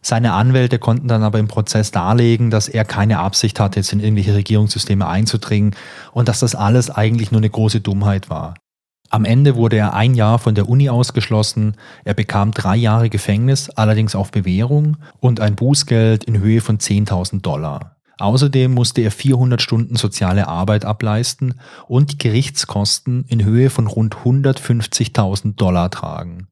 Seine 0.00 0.32
Anwälte 0.32 0.78
konnten 0.78 1.08
dann 1.08 1.22
aber 1.22 1.38
im 1.38 1.48
Prozess 1.48 1.90
darlegen, 1.90 2.50
dass 2.50 2.68
er 2.68 2.84
keine 2.84 3.18
Absicht 3.18 3.60
hatte, 3.60 3.80
jetzt 3.80 3.92
in 3.92 4.00
irgendwelche 4.00 4.34
Regierungssysteme 4.34 5.06
einzudringen 5.06 5.76
und 6.12 6.28
dass 6.28 6.40
das 6.40 6.54
alles 6.54 6.90
eigentlich 6.90 7.32
nur 7.32 7.40
eine 7.40 7.50
große 7.50 7.80
Dummheit 7.80 8.30
war. 8.30 8.54
Am 9.12 9.26
Ende 9.26 9.56
wurde 9.56 9.76
er 9.76 9.92
ein 9.92 10.14
Jahr 10.14 10.38
von 10.38 10.54
der 10.54 10.70
Uni 10.70 10.88
ausgeschlossen, 10.88 11.76
er 12.02 12.14
bekam 12.14 12.50
drei 12.50 12.76
Jahre 12.76 13.10
Gefängnis, 13.10 13.68
allerdings 13.68 14.14
auf 14.14 14.30
Bewährung 14.30 14.96
und 15.20 15.38
ein 15.38 15.54
Bußgeld 15.54 16.24
in 16.24 16.38
Höhe 16.40 16.62
von 16.62 16.78
10.000 16.78 17.42
Dollar. 17.42 17.96
Außerdem 18.18 18.72
musste 18.72 19.02
er 19.02 19.10
400 19.10 19.60
Stunden 19.60 19.96
soziale 19.96 20.48
Arbeit 20.48 20.86
ableisten 20.86 21.60
und 21.88 22.20
Gerichtskosten 22.20 23.26
in 23.28 23.44
Höhe 23.44 23.68
von 23.68 23.86
rund 23.86 24.16
150.000 24.16 25.56
Dollar 25.56 25.90
tragen. 25.90 26.48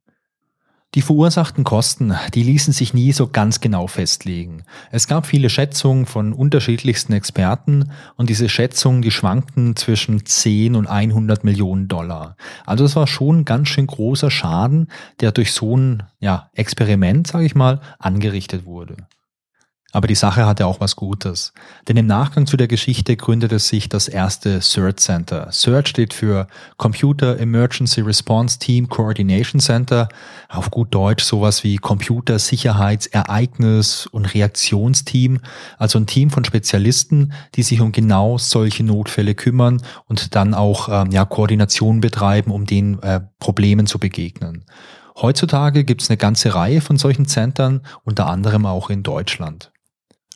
Die 0.96 1.02
verursachten 1.02 1.62
Kosten, 1.62 2.14
die 2.34 2.42
ließen 2.42 2.72
sich 2.72 2.94
nie 2.94 3.12
so 3.12 3.28
ganz 3.28 3.60
genau 3.60 3.86
festlegen. 3.86 4.64
Es 4.90 5.06
gab 5.06 5.24
viele 5.24 5.48
Schätzungen 5.48 6.04
von 6.04 6.32
unterschiedlichsten 6.32 7.12
Experten 7.12 7.92
und 8.16 8.28
diese 8.28 8.48
Schätzungen, 8.48 9.00
die 9.00 9.12
schwankten 9.12 9.76
zwischen 9.76 10.26
10 10.26 10.74
und 10.74 10.88
100 10.88 11.44
Millionen 11.44 11.86
Dollar. 11.86 12.36
Also 12.66 12.84
es 12.84 12.96
war 12.96 13.06
schon 13.06 13.40
ein 13.40 13.44
ganz 13.44 13.68
schön 13.68 13.86
großer 13.86 14.32
Schaden, 14.32 14.88
der 15.20 15.30
durch 15.30 15.52
so 15.52 15.76
ein 15.76 16.02
ja, 16.18 16.50
Experiment, 16.54 17.28
sage 17.28 17.44
ich 17.44 17.54
mal, 17.54 17.80
angerichtet 18.00 18.64
wurde. 18.64 18.96
Aber 19.92 20.06
die 20.06 20.14
Sache 20.14 20.46
hatte 20.46 20.66
auch 20.66 20.80
was 20.80 20.94
Gutes. 20.94 21.52
Denn 21.88 21.96
im 21.96 22.06
Nachgang 22.06 22.46
zu 22.46 22.56
der 22.56 22.68
Geschichte 22.68 23.16
gründete 23.16 23.58
sich 23.58 23.88
das 23.88 24.06
erste 24.06 24.60
CERT 24.60 25.00
Center. 25.00 25.48
CERT 25.50 25.88
steht 25.88 26.14
für 26.14 26.46
Computer 26.76 27.38
Emergency 27.38 28.00
Response 28.00 28.58
Team 28.60 28.88
Coordination 28.88 29.60
Center. 29.60 30.08
Auf 30.48 30.70
gut 30.70 30.94
Deutsch 30.94 31.24
sowas 31.24 31.64
wie 31.64 31.76
Computer 31.76 32.38
Sicherheitsereignis 32.38 34.06
und 34.06 34.32
Reaktionsteam. 34.32 35.40
Also 35.76 35.98
ein 35.98 36.06
Team 36.06 36.30
von 36.30 36.44
Spezialisten, 36.44 37.32
die 37.56 37.62
sich 37.62 37.80
um 37.80 37.90
genau 37.90 38.38
solche 38.38 38.84
Notfälle 38.84 39.34
kümmern 39.34 39.82
und 40.06 40.36
dann 40.36 40.54
auch 40.54 40.88
ähm, 40.88 41.10
ja, 41.10 41.24
Koordination 41.24 42.00
betreiben, 42.00 42.52
um 42.52 42.64
den 42.64 43.02
äh, 43.02 43.20
Problemen 43.40 43.86
zu 43.86 43.98
begegnen. 43.98 44.64
Heutzutage 45.20 45.84
gibt 45.84 46.02
es 46.02 46.10
eine 46.10 46.16
ganze 46.16 46.54
Reihe 46.54 46.80
von 46.80 46.96
solchen 46.96 47.26
Centern, 47.26 47.82
unter 48.04 48.28
anderem 48.28 48.64
auch 48.66 48.88
in 48.88 49.02
Deutschland. 49.02 49.72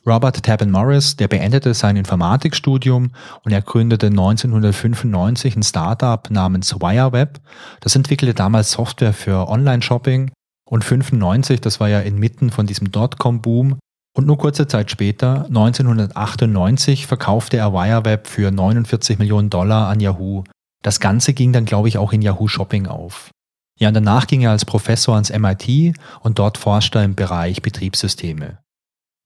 Robert 0.07 0.43
Tabin 0.43 0.69
Morris, 0.69 1.15
der 1.15 1.27
beendete 1.27 1.73
sein 1.73 1.95
Informatikstudium 1.95 3.11
und 3.43 3.51
er 3.51 3.63
gründete 3.63 4.07
1995 4.07 5.55
ein 5.55 5.63
Startup 5.63 6.29
namens 6.29 6.75
WireWeb. 6.75 7.39
Das 7.79 7.95
entwickelte 7.95 8.35
damals 8.35 8.71
Software 8.71 9.13
für 9.13 9.49
Online-Shopping 9.49 10.31
und 10.69 10.83
95, 10.83 11.59
das 11.59 11.79
war 11.79 11.89
ja 11.89 12.01
inmitten 12.01 12.51
von 12.51 12.67
diesem 12.67 12.91
Dotcom-Boom. 12.91 13.79
Und 14.15 14.27
nur 14.27 14.37
kurze 14.37 14.67
Zeit 14.67 14.91
später, 14.91 15.45
1998, 15.47 17.07
verkaufte 17.07 17.57
er 17.57 17.73
WireWeb 17.73 18.27
für 18.27 18.51
49 18.51 19.17
Millionen 19.17 19.49
Dollar 19.49 19.89
an 19.89 19.99
Yahoo. 19.99 20.43
Das 20.83 20.99
Ganze 20.99 21.33
ging 21.33 21.51
dann, 21.51 21.65
glaube 21.65 21.87
ich, 21.87 21.97
auch 21.97 22.13
in 22.13 22.21
Yahoo 22.21 22.47
Shopping 22.47 22.85
auf. 22.85 23.31
Ja, 23.79 23.89
und 23.89 23.95
danach 23.95 24.27
ging 24.27 24.41
er 24.41 24.51
als 24.51 24.65
Professor 24.65 25.15
ans 25.15 25.33
MIT 25.35 25.97
und 26.21 26.39
dort 26.39 26.57
forschte 26.57 26.99
er 26.99 27.05
im 27.05 27.15
Bereich 27.15 27.61
Betriebssysteme. 27.61 28.59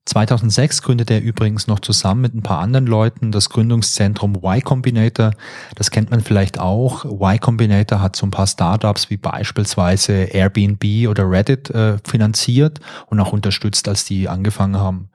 2006 0.09 0.81
gründete 0.81 1.13
er 1.13 1.21
übrigens 1.21 1.67
noch 1.67 1.79
zusammen 1.79 2.21
mit 2.21 2.33
ein 2.33 2.41
paar 2.41 2.59
anderen 2.59 2.87
Leuten 2.87 3.31
das 3.31 3.49
Gründungszentrum 3.49 4.35
Y 4.35 4.63
Combinator. 4.63 5.31
Das 5.75 5.91
kennt 5.91 6.09
man 6.09 6.21
vielleicht 6.21 6.59
auch. 6.59 7.05
Y 7.05 7.39
Combinator 7.39 8.01
hat 8.01 8.15
so 8.15 8.25
ein 8.25 8.31
paar 8.31 8.47
Startups 8.47 9.09
wie 9.11 9.17
beispielsweise 9.17 10.13
Airbnb 10.13 11.07
oder 11.07 11.29
Reddit 11.29 11.69
äh, 11.69 11.97
finanziert 12.03 12.79
und 13.07 13.19
auch 13.19 13.33
unterstützt, 13.33 13.87
als 13.87 14.05
die 14.05 14.27
angefangen 14.27 14.77
haben. 14.77 15.09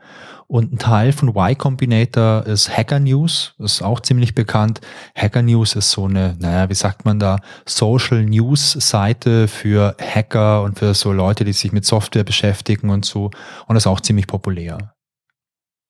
Und 0.47 0.73
ein 0.73 0.79
Teil 0.79 1.13
von 1.13 1.29
Y 1.29 1.57
Combinator 1.57 2.45
ist 2.47 2.77
Hacker 2.77 3.01
News, 3.01 3.55
ist 3.59 3.83
auch 3.83 4.01
ziemlich 4.01 4.35
bekannt. 4.35 4.81
Hacker 5.17 5.43
News 5.43 5.75
ist 5.75 5.91
so 5.91 6.05
eine, 6.05 6.37
naja, 6.39 6.69
wie 6.69 6.75
sagt 6.75 7.05
man 7.05 7.19
da, 7.19 7.41
Social 7.67 8.25
News 8.25 8.73
Seite 8.73 9.49
für 9.49 9.97
Hacker 10.01 10.63
und 10.63 10.79
für 10.79 10.95
so 10.95 11.13
Leute, 11.13 11.45
die 11.45 11.53
sich 11.53 11.73
mit 11.73 11.85
Software 11.85 12.25
beschäftigen 12.25 12.91
und 12.91 13.05
so. 13.05 13.31
Und 13.67 13.77
ist 13.77 13.87
auch 13.87 14.01
ziemlich 14.01 14.27
populär. 14.27 14.95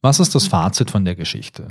Was 0.03 0.21
ist 0.21 0.35
das 0.35 0.47
Fazit 0.47 0.91
von 0.91 1.05
der 1.05 1.17
Geschichte? 1.17 1.69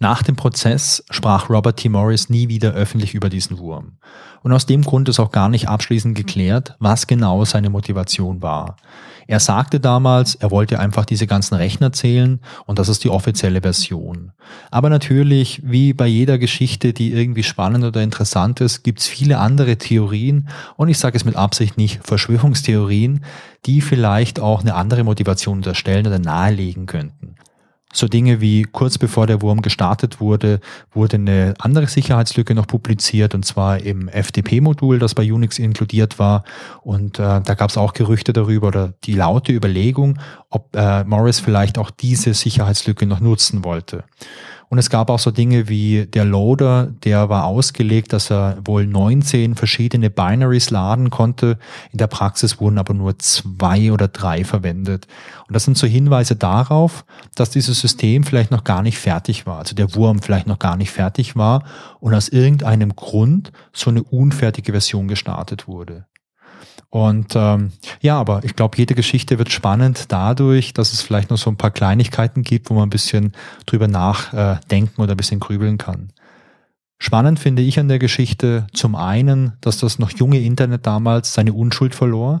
Nach 0.00 0.22
dem 0.22 0.34
Prozess 0.34 1.04
sprach 1.10 1.48
Robert 1.48 1.78
T. 1.78 1.88
Morris 1.88 2.28
nie 2.28 2.48
wieder 2.48 2.72
öffentlich 2.72 3.14
über 3.14 3.28
diesen 3.28 3.58
Wurm. 3.58 3.98
Und 4.42 4.52
aus 4.52 4.66
dem 4.66 4.82
Grund 4.82 5.08
ist 5.08 5.20
auch 5.20 5.30
gar 5.30 5.48
nicht 5.48 5.68
abschließend 5.68 6.16
geklärt, 6.16 6.74
was 6.80 7.06
genau 7.06 7.44
seine 7.44 7.70
Motivation 7.70 8.42
war. 8.42 8.76
Er 9.26 9.40
sagte 9.40 9.80
damals, 9.80 10.34
er 10.34 10.50
wollte 10.50 10.78
einfach 10.78 11.04
diese 11.04 11.26
ganzen 11.26 11.54
Rechner 11.54 11.92
zählen 11.92 12.40
und 12.66 12.78
das 12.78 12.88
ist 12.88 13.04
die 13.04 13.10
offizielle 13.10 13.62
Version. 13.62 14.32
Aber 14.70 14.90
natürlich, 14.90 15.62
wie 15.64 15.92
bei 15.92 16.06
jeder 16.06 16.38
Geschichte, 16.38 16.92
die 16.92 17.12
irgendwie 17.12 17.42
spannend 17.42 17.84
oder 17.84 18.02
interessant 18.02 18.60
ist, 18.60 18.82
gibt's 18.82 19.06
viele 19.06 19.38
andere 19.38 19.76
Theorien 19.76 20.48
und 20.76 20.88
ich 20.88 20.98
sage 20.98 21.16
es 21.16 21.24
mit 21.24 21.36
Absicht 21.36 21.76
nicht 21.76 22.00
Verschwörungstheorien, 22.04 23.24
die 23.66 23.80
vielleicht 23.80 24.40
auch 24.40 24.60
eine 24.60 24.74
andere 24.74 25.04
Motivation 25.04 25.58
unterstellen 25.58 26.06
oder 26.06 26.18
nahelegen 26.18 26.86
könnten. 26.86 27.36
So 27.94 28.08
Dinge 28.08 28.40
wie 28.40 28.64
kurz 28.64 28.98
bevor 28.98 29.28
der 29.28 29.40
Wurm 29.40 29.62
gestartet 29.62 30.20
wurde, 30.20 30.58
wurde 30.92 31.14
eine 31.16 31.54
andere 31.60 31.86
Sicherheitslücke 31.86 32.52
noch 32.52 32.66
publiziert 32.66 33.36
und 33.36 33.44
zwar 33.44 33.78
im 33.78 34.08
FTP-Modul, 34.08 34.98
das 34.98 35.14
bei 35.14 35.32
Unix 35.32 35.60
inkludiert 35.60 36.18
war. 36.18 36.42
Und 36.82 37.20
äh, 37.20 37.40
da 37.40 37.54
gab 37.54 37.70
es 37.70 37.78
auch 37.78 37.92
Gerüchte 37.92 38.32
darüber 38.32 38.66
oder 38.66 38.94
die 39.04 39.14
laute 39.14 39.52
Überlegung, 39.52 40.18
ob 40.50 40.74
äh, 40.74 41.04
Morris 41.04 41.38
vielleicht 41.38 41.78
auch 41.78 41.92
diese 41.92 42.34
Sicherheitslücke 42.34 43.06
noch 43.06 43.20
nutzen 43.20 43.64
wollte. 43.64 44.02
Und 44.74 44.78
es 44.78 44.90
gab 44.90 45.08
auch 45.08 45.20
so 45.20 45.30
Dinge 45.30 45.68
wie 45.68 46.04
der 46.04 46.24
Loader, 46.24 46.88
der 47.04 47.28
war 47.28 47.44
ausgelegt, 47.44 48.12
dass 48.12 48.28
er 48.28 48.58
wohl 48.64 48.88
19 48.88 49.54
verschiedene 49.54 50.10
Binaries 50.10 50.70
laden 50.70 51.10
konnte. 51.10 51.60
In 51.92 51.98
der 51.98 52.08
Praxis 52.08 52.58
wurden 52.58 52.78
aber 52.78 52.92
nur 52.92 53.16
zwei 53.20 53.92
oder 53.92 54.08
drei 54.08 54.42
verwendet. 54.42 55.06
Und 55.46 55.54
das 55.54 55.62
sind 55.62 55.78
so 55.78 55.86
Hinweise 55.86 56.34
darauf, 56.34 57.04
dass 57.36 57.50
dieses 57.50 57.78
System 57.78 58.24
vielleicht 58.24 58.50
noch 58.50 58.64
gar 58.64 58.82
nicht 58.82 58.98
fertig 58.98 59.46
war, 59.46 59.60
also 59.60 59.76
der 59.76 59.94
Wurm 59.94 60.20
vielleicht 60.20 60.48
noch 60.48 60.58
gar 60.58 60.76
nicht 60.76 60.90
fertig 60.90 61.36
war 61.36 61.62
und 62.00 62.12
aus 62.12 62.28
irgendeinem 62.28 62.96
Grund 62.96 63.52
so 63.72 63.90
eine 63.90 64.02
unfertige 64.02 64.72
Version 64.72 65.06
gestartet 65.06 65.68
wurde. 65.68 66.06
Und 66.94 67.34
ähm, 67.34 67.72
ja, 68.02 68.20
aber 68.20 68.44
ich 68.44 68.54
glaube, 68.54 68.78
jede 68.78 68.94
Geschichte 68.94 69.36
wird 69.36 69.50
spannend 69.50 70.12
dadurch, 70.12 70.74
dass 70.74 70.92
es 70.92 71.02
vielleicht 71.02 71.28
noch 71.28 71.38
so 71.38 71.50
ein 71.50 71.56
paar 71.56 71.72
Kleinigkeiten 71.72 72.44
gibt, 72.44 72.70
wo 72.70 72.74
man 72.74 72.84
ein 72.84 72.90
bisschen 72.90 73.32
drüber 73.66 73.88
nachdenken 73.88 75.02
oder 75.02 75.14
ein 75.14 75.16
bisschen 75.16 75.40
grübeln 75.40 75.76
kann. 75.76 76.12
Spannend 77.00 77.40
finde 77.40 77.62
ich 77.62 77.80
an 77.80 77.88
der 77.88 77.98
Geschichte 77.98 78.68
zum 78.72 78.94
einen, 78.94 79.54
dass 79.60 79.78
das 79.78 79.98
noch 79.98 80.12
junge 80.12 80.38
Internet 80.38 80.86
damals 80.86 81.34
seine 81.34 81.52
Unschuld 81.52 81.96
verlor, 81.96 82.38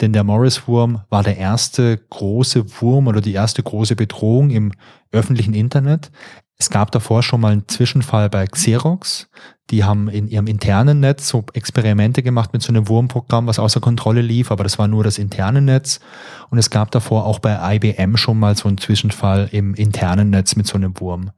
denn 0.00 0.12
der 0.12 0.22
Morris-Wurm 0.22 1.00
war 1.10 1.24
der 1.24 1.38
erste 1.38 1.96
große 1.96 2.80
Wurm 2.80 3.08
oder 3.08 3.20
die 3.20 3.32
erste 3.32 3.64
große 3.64 3.96
Bedrohung 3.96 4.50
im 4.50 4.70
öffentlichen 5.10 5.54
Internet. 5.54 6.12
Es 6.58 6.70
gab 6.70 6.90
davor 6.90 7.22
schon 7.22 7.40
mal 7.40 7.52
einen 7.52 7.68
Zwischenfall 7.68 8.30
bei 8.30 8.46
Xerox. 8.46 9.28
Die 9.70 9.84
haben 9.84 10.08
in 10.08 10.28
ihrem 10.28 10.46
internen 10.46 11.00
Netz 11.00 11.28
so 11.28 11.44
Experimente 11.52 12.22
gemacht 12.22 12.52
mit 12.52 12.62
so 12.62 12.68
einem 12.68 12.88
Wurmprogramm, 12.88 13.46
was 13.46 13.58
außer 13.58 13.80
Kontrolle 13.80 14.22
lief, 14.22 14.50
aber 14.50 14.64
das 14.64 14.78
war 14.78 14.88
nur 14.88 15.04
das 15.04 15.18
interne 15.18 15.60
Netz. 15.60 16.00
Und 16.48 16.58
es 16.58 16.70
gab 16.70 16.90
davor 16.92 17.26
auch 17.26 17.40
bei 17.40 17.76
IBM 17.76 18.16
schon 18.16 18.38
mal 18.38 18.56
so 18.56 18.68
einen 18.68 18.78
Zwischenfall 18.78 19.48
im 19.52 19.74
internen 19.74 20.30
Netz 20.30 20.56
mit 20.56 20.66
so 20.66 20.76
einem 20.76 20.98
Wurm. 20.98 21.30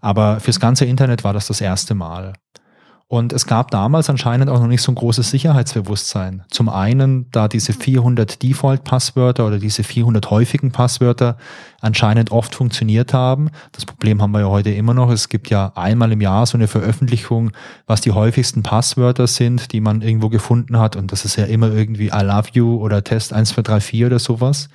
Aber 0.00 0.40
fürs 0.40 0.60
ganze 0.60 0.86
Internet 0.86 1.24
war 1.24 1.32
das 1.32 1.46
das 1.46 1.60
erste 1.60 1.94
Mal. 1.94 2.32
Und 3.10 3.32
es 3.32 3.46
gab 3.46 3.70
damals 3.70 4.10
anscheinend 4.10 4.50
auch 4.50 4.60
noch 4.60 4.66
nicht 4.66 4.82
so 4.82 4.92
ein 4.92 4.94
großes 4.94 5.30
Sicherheitsbewusstsein. 5.30 6.42
Zum 6.50 6.68
einen, 6.68 7.30
da 7.30 7.48
diese 7.48 7.72
400 7.72 8.42
Default-Passwörter 8.42 9.46
oder 9.46 9.58
diese 9.58 9.82
400 9.82 10.30
häufigen 10.30 10.72
Passwörter 10.72 11.38
anscheinend 11.80 12.32
oft 12.32 12.54
funktioniert 12.54 13.14
haben. 13.14 13.48
Das 13.72 13.86
Problem 13.86 14.20
haben 14.20 14.32
wir 14.32 14.40
ja 14.40 14.48
heute 14.48 14.70
immer 14.72 14.92
noch. 14.92 15.10
Es 15.10 15.30
gibt 15.30 15.48
ja 15.48 15.72
einmal 15.74 16.12
im 16.12 16.20
Jahr 16.20 16.44
so 16.44 16.58
eine 16.58 16.68
Veröffentlichung, 16.68 17.52
was 17.86 18.02
die 18.02 18.12
häufigsten 18.12 18.62
Passwörter 18.62 19.26
sind, 19.26 19.72
die 19.72 19.80
man 19.80 20.02
irgendwo 20.02 20.28
gefunden 20.28 20.78
hat. 20.78 20.94
Und 20.94 21.10
das 21.10 21.24
ist 21.24 21.36
ja 21.36 21.46
immer 21.46 21.72
irgendwie 21.72 22.08
I 22.08 22.20
love 22.20 22.50
you 22.52 22.76
oder 22.76 23.02
Test 23.02 23.32
1234 23.32 24.04
oder 24.04 24.18
sowas. 24.18 24.68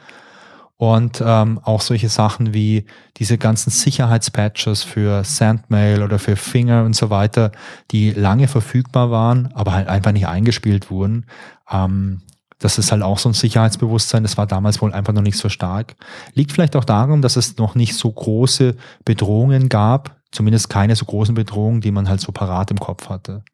Und 0.83 1.23
ähm, 1.25 1.61
auch 1.63 1.79
solche 1.79 2.09
Sachen 2.09 2.53
wie 2.53 2.83
diese 3.15 3.37
ganzen 3.37 3.69
Sicherheitspatches 3.69 4.83
für 4.83 5.23
Sandmail 5.23 6.03
oder 6.03 6.19
für 6.19 6.35
Finger 6.35 6.83
und 6.83 6.93
so 6.93 7.09
weiter, 7.09 7.53
die 7.91 8.11
lange 8.11 8.49
verfügbar 8.49 9.09
waren, 9.09 9.49
aber 9.53 9.71
halt 9.71 9.87
einfach 9.87 10.11
nicht 10.11 10.27
eingespielt 10.27 10.91
wurden. 10.91 11.25
Ähm, 11.71 12.19
das 12.59 12.77
ist 12.77 12.91
halt 12.91 13.01
auch 13.01 13.17
so 13.17 13.29
ein 13.29 13.33
Sicherheitsbewusstsein, 13.33 14.23
das 14.23 14.35
war 14.35 14.45
damals 14.45 14.81
wohl 14.81 14.91
einfach 14.91 15.13
noch 15.13 15.21
nicht 15.21 15.37
so 15.37 15.47
stark. 15.47 15.95
Liegt 16.33 16.51
vielleicht 16.51 16.75
auch 16.75 16.83
daran, 16.83 17.21
dass 17.21 17.37
es 17.37 17.55
noch 17.57 17.75
nicht 17.75 17.95
so 17.95 18.11
große 18.11 18.75
Bedrohungen 19.05 19.69
gab, 19.69 20.17
zumindest 20.33 20.69
keine 20.69 20.97
so 20.97 21.05
großen 21.05 21.33
Bedrohungen, 21.33 21.79
die 21.79 21.91
man 21.91 22.09
halt 22.09 22.19
so 22.19 22.33
parat 22.33 22.71
im 22.71 22.77
Kopf 22.77 23.07
hatte. 23.07 23.45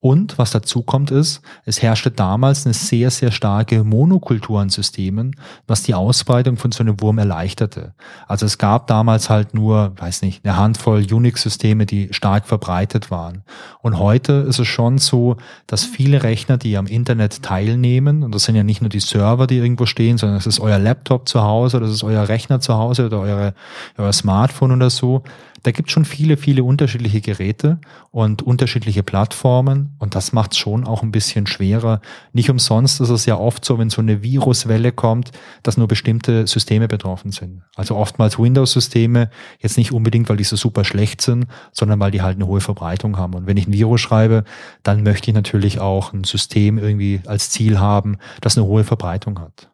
Und 0.00 0.38
was 0.38 0.52
dazu 0.52 0.82
kommt 0.82 1.10
ist, 1.10 1.40
es 1.64 1.82
herrschte 1.82 2.12
damals 2.12 2.64
eine 2.64 2.72
sehr, 2.72 3.10
sehr 3.10 3.32
starke 3.32 3.82
Monokultur 3.82 4.60
an 4.60 4.68
Systemen, 4.68 5.34
was 5.66 5.82
die 5.82 5.94
Ausbreitung 5.94 6.56
von 6.56 6.70
so 6.70 6.84
einem 6.84 7.00
Wurm 7.00 7.18
erleichterte. 7.18 7.94
Also 8.28 8.46
es 8.46 8.58
gab 8.58 8.86
damals 8.86 9.28
halt 9.28 9.54
nur, 9.54 9.92
weiß 9.96 10.22
nicht, 10.22 10.44
eine 10.44 10.56
Handvoll 10.56 11.04
Unix-Systeme, 11.12 11.84
die 11.84 12.12
stark 12.12 12.46
verbreitet 12.46 13.10
waren. 13.10 13.42
Und 13.82 13.98
heute 13.98 14.34
ist 14.48 14.60
es 14.60 14.68
schon 14.68 14.98
so, 14.98 15.36
dass 15.66 15.84
viele 15.84 16.22
Rechner, 16.22 16.58
die 16.58 16.76
am 16.76 16.86
Internet 16.86 17.42
teilnehmen, 17.42 18.22
und 18.22 18.32
das 18.32 18.44
sind 18.44 18.54
ja 18.54 18.62
nicht 18.62 18.80
nur 18.80 18.90
die 18.90 19.00
Server, 19.00 19.48
die 19.48 19.58
irgendwo 19.58 19.86
stehen, 19.86 20.16
sondern 20.16 20.38
es 20.38 20.46
ist 20.46 20.60
euer 20.60 20.78
Laptop 20.78 21.28
zu 21.28 21.42
Hause, 21.42 21.80
das 21.80 21.90
ist 21.90 22.04
euer 22.04 22.28
Rechner 22.28 22.60
zu 22.60 22.74
Hause 22.74 23.06
oder 23.06 23.18
eure, 23.18 23.54
euer 23.96 24.12
Smartphone 24.12 24.70
oder 24.70 24.90
so, 24.90 25.24
da 25.62 25.70
gibt 25.70 25.88
es 25.88 25.92
schon 25.92 26.04
viele, 26.04 26.36
viele 26.36 26.64
unterschiedliche 26.64 27.20
Geräte 27.20 27.78
und 28.10 28.42
unterschiedliche 28.42 29.02
Plattformen 29.02 29.94
und 29.98 30.14
das 30.14 30.32
macht 30.32 30.52
es 30.52 30.58
schon 30.58 30.86
auch 30.86 31.02
ein 31.02 31.12
bisschen 31.12 31.46
schwerer. 31.46 32.00
Nicht 32.32 32.50
umsonst 32.50 33.00
ist 33.00 33.08
es 33.08 33.26
ja 33.26 33.36
oft 33.36 33.64
so, 33.64 33.78
wenn 33.78 33.90
so 33.90 34.00
eine 34.00 34.22
Viruswelle 34.22 34.92
kommt, 34.92 35.32
dass 35.62 35.76
nur 35.76 35.88
bestimmte 35.88 36.46
Systeme 36.46 36.88
betroffen 36.88 37.32
sind. 37.32 37.62
Also 37.76 37.96
oftmals 37.96 38.38
Windows-Systeme, 38.38 39.30
jetzt 39.60 39.78
nicht 39.78 39.92
unbedingt, 39.92 40.28
weil 40.28 40.36
die 40.36 40.44
so 40.44 40.56
super 40.56 40.84
schlecht 40.84 41.20
sind, 41.20 41.46
sondern 41.72 42.00
weil 42.00 42.10
die 42.10 42.22
halt 42.22 42.36
eine 42.36 42.46
hohe 42.46 42.60
Verbreitung 42.60 43.16
haben. 43.16 43.34
Und 43.34 43.46
wenn 43.46 43.56
ich 43.56 43.66
ein 43.66 43.72
Virus 43.72 44.00
schreibe, 44.00 44.44
dann 44.82 45.02
möchte 45.02 45.30
ich 45.30 45.34
natürlich 45.34 45.80
auch 45.80 46.12
ein 46.12 46.24
System 46.24 46.78
irgendwie 46.78 47.20
als 47.26 47.50
Ziel 47.50 47.78
haben, 47.78 48.18
das 48.40 48.56
eine 48.56 48.66
hohe 48.66 48.84
Verbreitung 48.84 49.38
hat. 49.40 49.70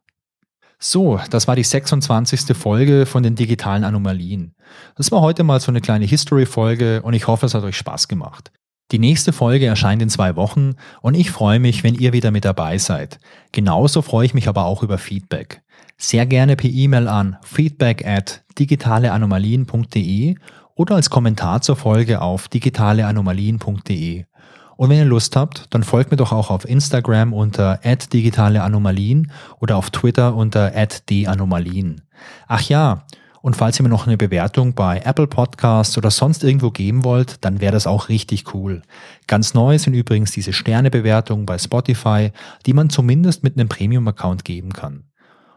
So, 0.78 1.20
das 1.30 1.48
war 1.48 1.56
die 1.56 1.64
26. 1.64 2.56
Folge 2.56 3.06
von 3.06 3.22
den 3.22 3.34
digitalen 3.34 3.84
Anomalien. 3.84 4.54
Das 4.96 5.10
war 5.12 5.20
heute 5.20 5.44
mal 5.44 5.60
so 5.60 5.70
eine 5.70 5.80
kleine 5.80 6.04
History-Folge 6.04 7.02
und 7.02 7.14
ich 7.14 7.26
hoffe, 7.26 7.46
es 7.46 7.54
hat 7.54 7.64
euch 7.64 7.76
Spaß 7.76 8.08
gemacht. 8.08 8.52
Die 8.92 8.98
nächste 8.98 9.32
Folge 9.32 9.66
erscheint 9.66 10.02
in 10.02 10.10
zwei 10.10 10.36
Wochen 10.36 10.74
und 11.00 11.14
ich 11.14 11.30
freue 11.30 11.58
mich, 11.58 11.84
wenn 11.84 11.94
ihr 11.94 12.12
wieder 12.12 12.30
mit 12.30 12.44
dabei 12.44 12.76
seid. 12.78 13.18
Genauso 13.50 14.02
freue 14.02 14.26
ich 14.26 14.34
mich 14.34 14.46
aber 14.46 14.66
auch 14.66 14.82
über 14.82 14.98
Feedback. 14.98 15.62
Sehr 15.96 16.26
gerne 16.26 16.54
per 16.56 16.70
E-Mail 16.70 17.08
an 17.08 17.38
feedback 17.42 18.06
at 18.06 18.44
digitaleanomalien.de 18.58 20.36
oder 20.74 20.96
als 20.96 21.08
Kommentar 21.08 21.62
zur 21.62 21.76
Folge 21.76 22.20
auf 22.20 22.48
digitaleanomalien.de. 22.48 24.24
Und 24.76 24.90
wenn 24.90 24.98
ihr 24.98 25.04
Lust 25.04 25.36
habt, 25.36 25.66
dann 25.70 25.82
folgt 25.82 26.10
mir 26.10 26.16
doch 26.16 26.32
auch 26.32 26.50
auf 26.50 26.68
Instagram 26.68 27.32
unter 27.32 27.80
@digitaleanomalien 27.84 29.30
oder 29.60 29.76
auf 29.76 29.90
Twitter 29.90 30.34
unter 30.34 30.72
@danomalien. 31.06 32.02
Ach 32.48 32.62
ja, 32.62 33.04
und 33.44 33.56
falls 33.56 33.78
ihr 33.78 33.82
mir 33.82 33.90
noch 33.90 34.06
eine 34.06 34.16
Bewertung 34.16 34.72
bei 34.72 35.02
Apple 35.04 35.26
Podcasts 35.26 35.98
oder 35.98 36.10
sonst 36.10 36.42
irgendwo 36.42 36.70
geben 36.70 37.04
wollt, 37.04 37.44
dann 37.44 37.60
wäre 37.60 37.74
das 37.74 37.86
auch 37.86 38.08
richtig 38.08 38.54
cool. 38.54 38.80
Ganz 39.26 39.52
neu 39.52 39.78
sind 39.78 39.92
übrigens 39.92 40.32
diese 40.32 40.54
Sternebewertungen 40.54 41.44
bei 41.44 41.58
Spotify, 41.58 42.32
die 42.64 42.72
man 42.72 42.88
zumindest 42.88 43.44
mit 43.44 43.58
einem 43.58 43.68
Premium-Account 43.68 44.46
geben 44.46 44.72
kann. 44.72 45.04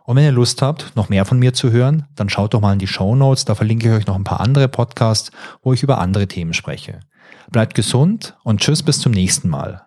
Und 0.04 0.18
wenn 0.18 0.26
ihr 0.26 0.34
Lust 0.34 0.62
habt, 0.62 0.98
noch 0.98 1.08
mehr 1.08 1.24
von 1.24 1.40
mir 1.40 1.54
zu 1.54 1.72
hören, 1.72 2.08
dann 2.16 2.28
schaut 2.28 2.54
doch 2.54 2.60
mal 2.60 2.74
in 2.74 2.80
die 2.80 2.88
Show 2.88 3.16
Notes, 3.16 3.46
da 3.46 3.56
verlinke 3.56 3.88
ich 3.88 3.94
euch 3.94 4.08
noch 4.08 4.16
ein 4.16 4.26
paar 4.26 4.42
andere 4.42 4.68
Podcasts, 4.68 5.32
wo 5.64 5.72
ich 5.72 5.82
über 5.82 6.00
andere 6.00 6.28
Themen 6.28 6.54
spreche. 6.54 7.00
Bleibt 7.52 7.76
gesund 7.76 8.36
und 8.44 8.62
tschüss 8.62 8.84
bis 8.84 9.00
zum 9.00 9.12
nächsten 9.12 9.50
Mal. 9.50 9.86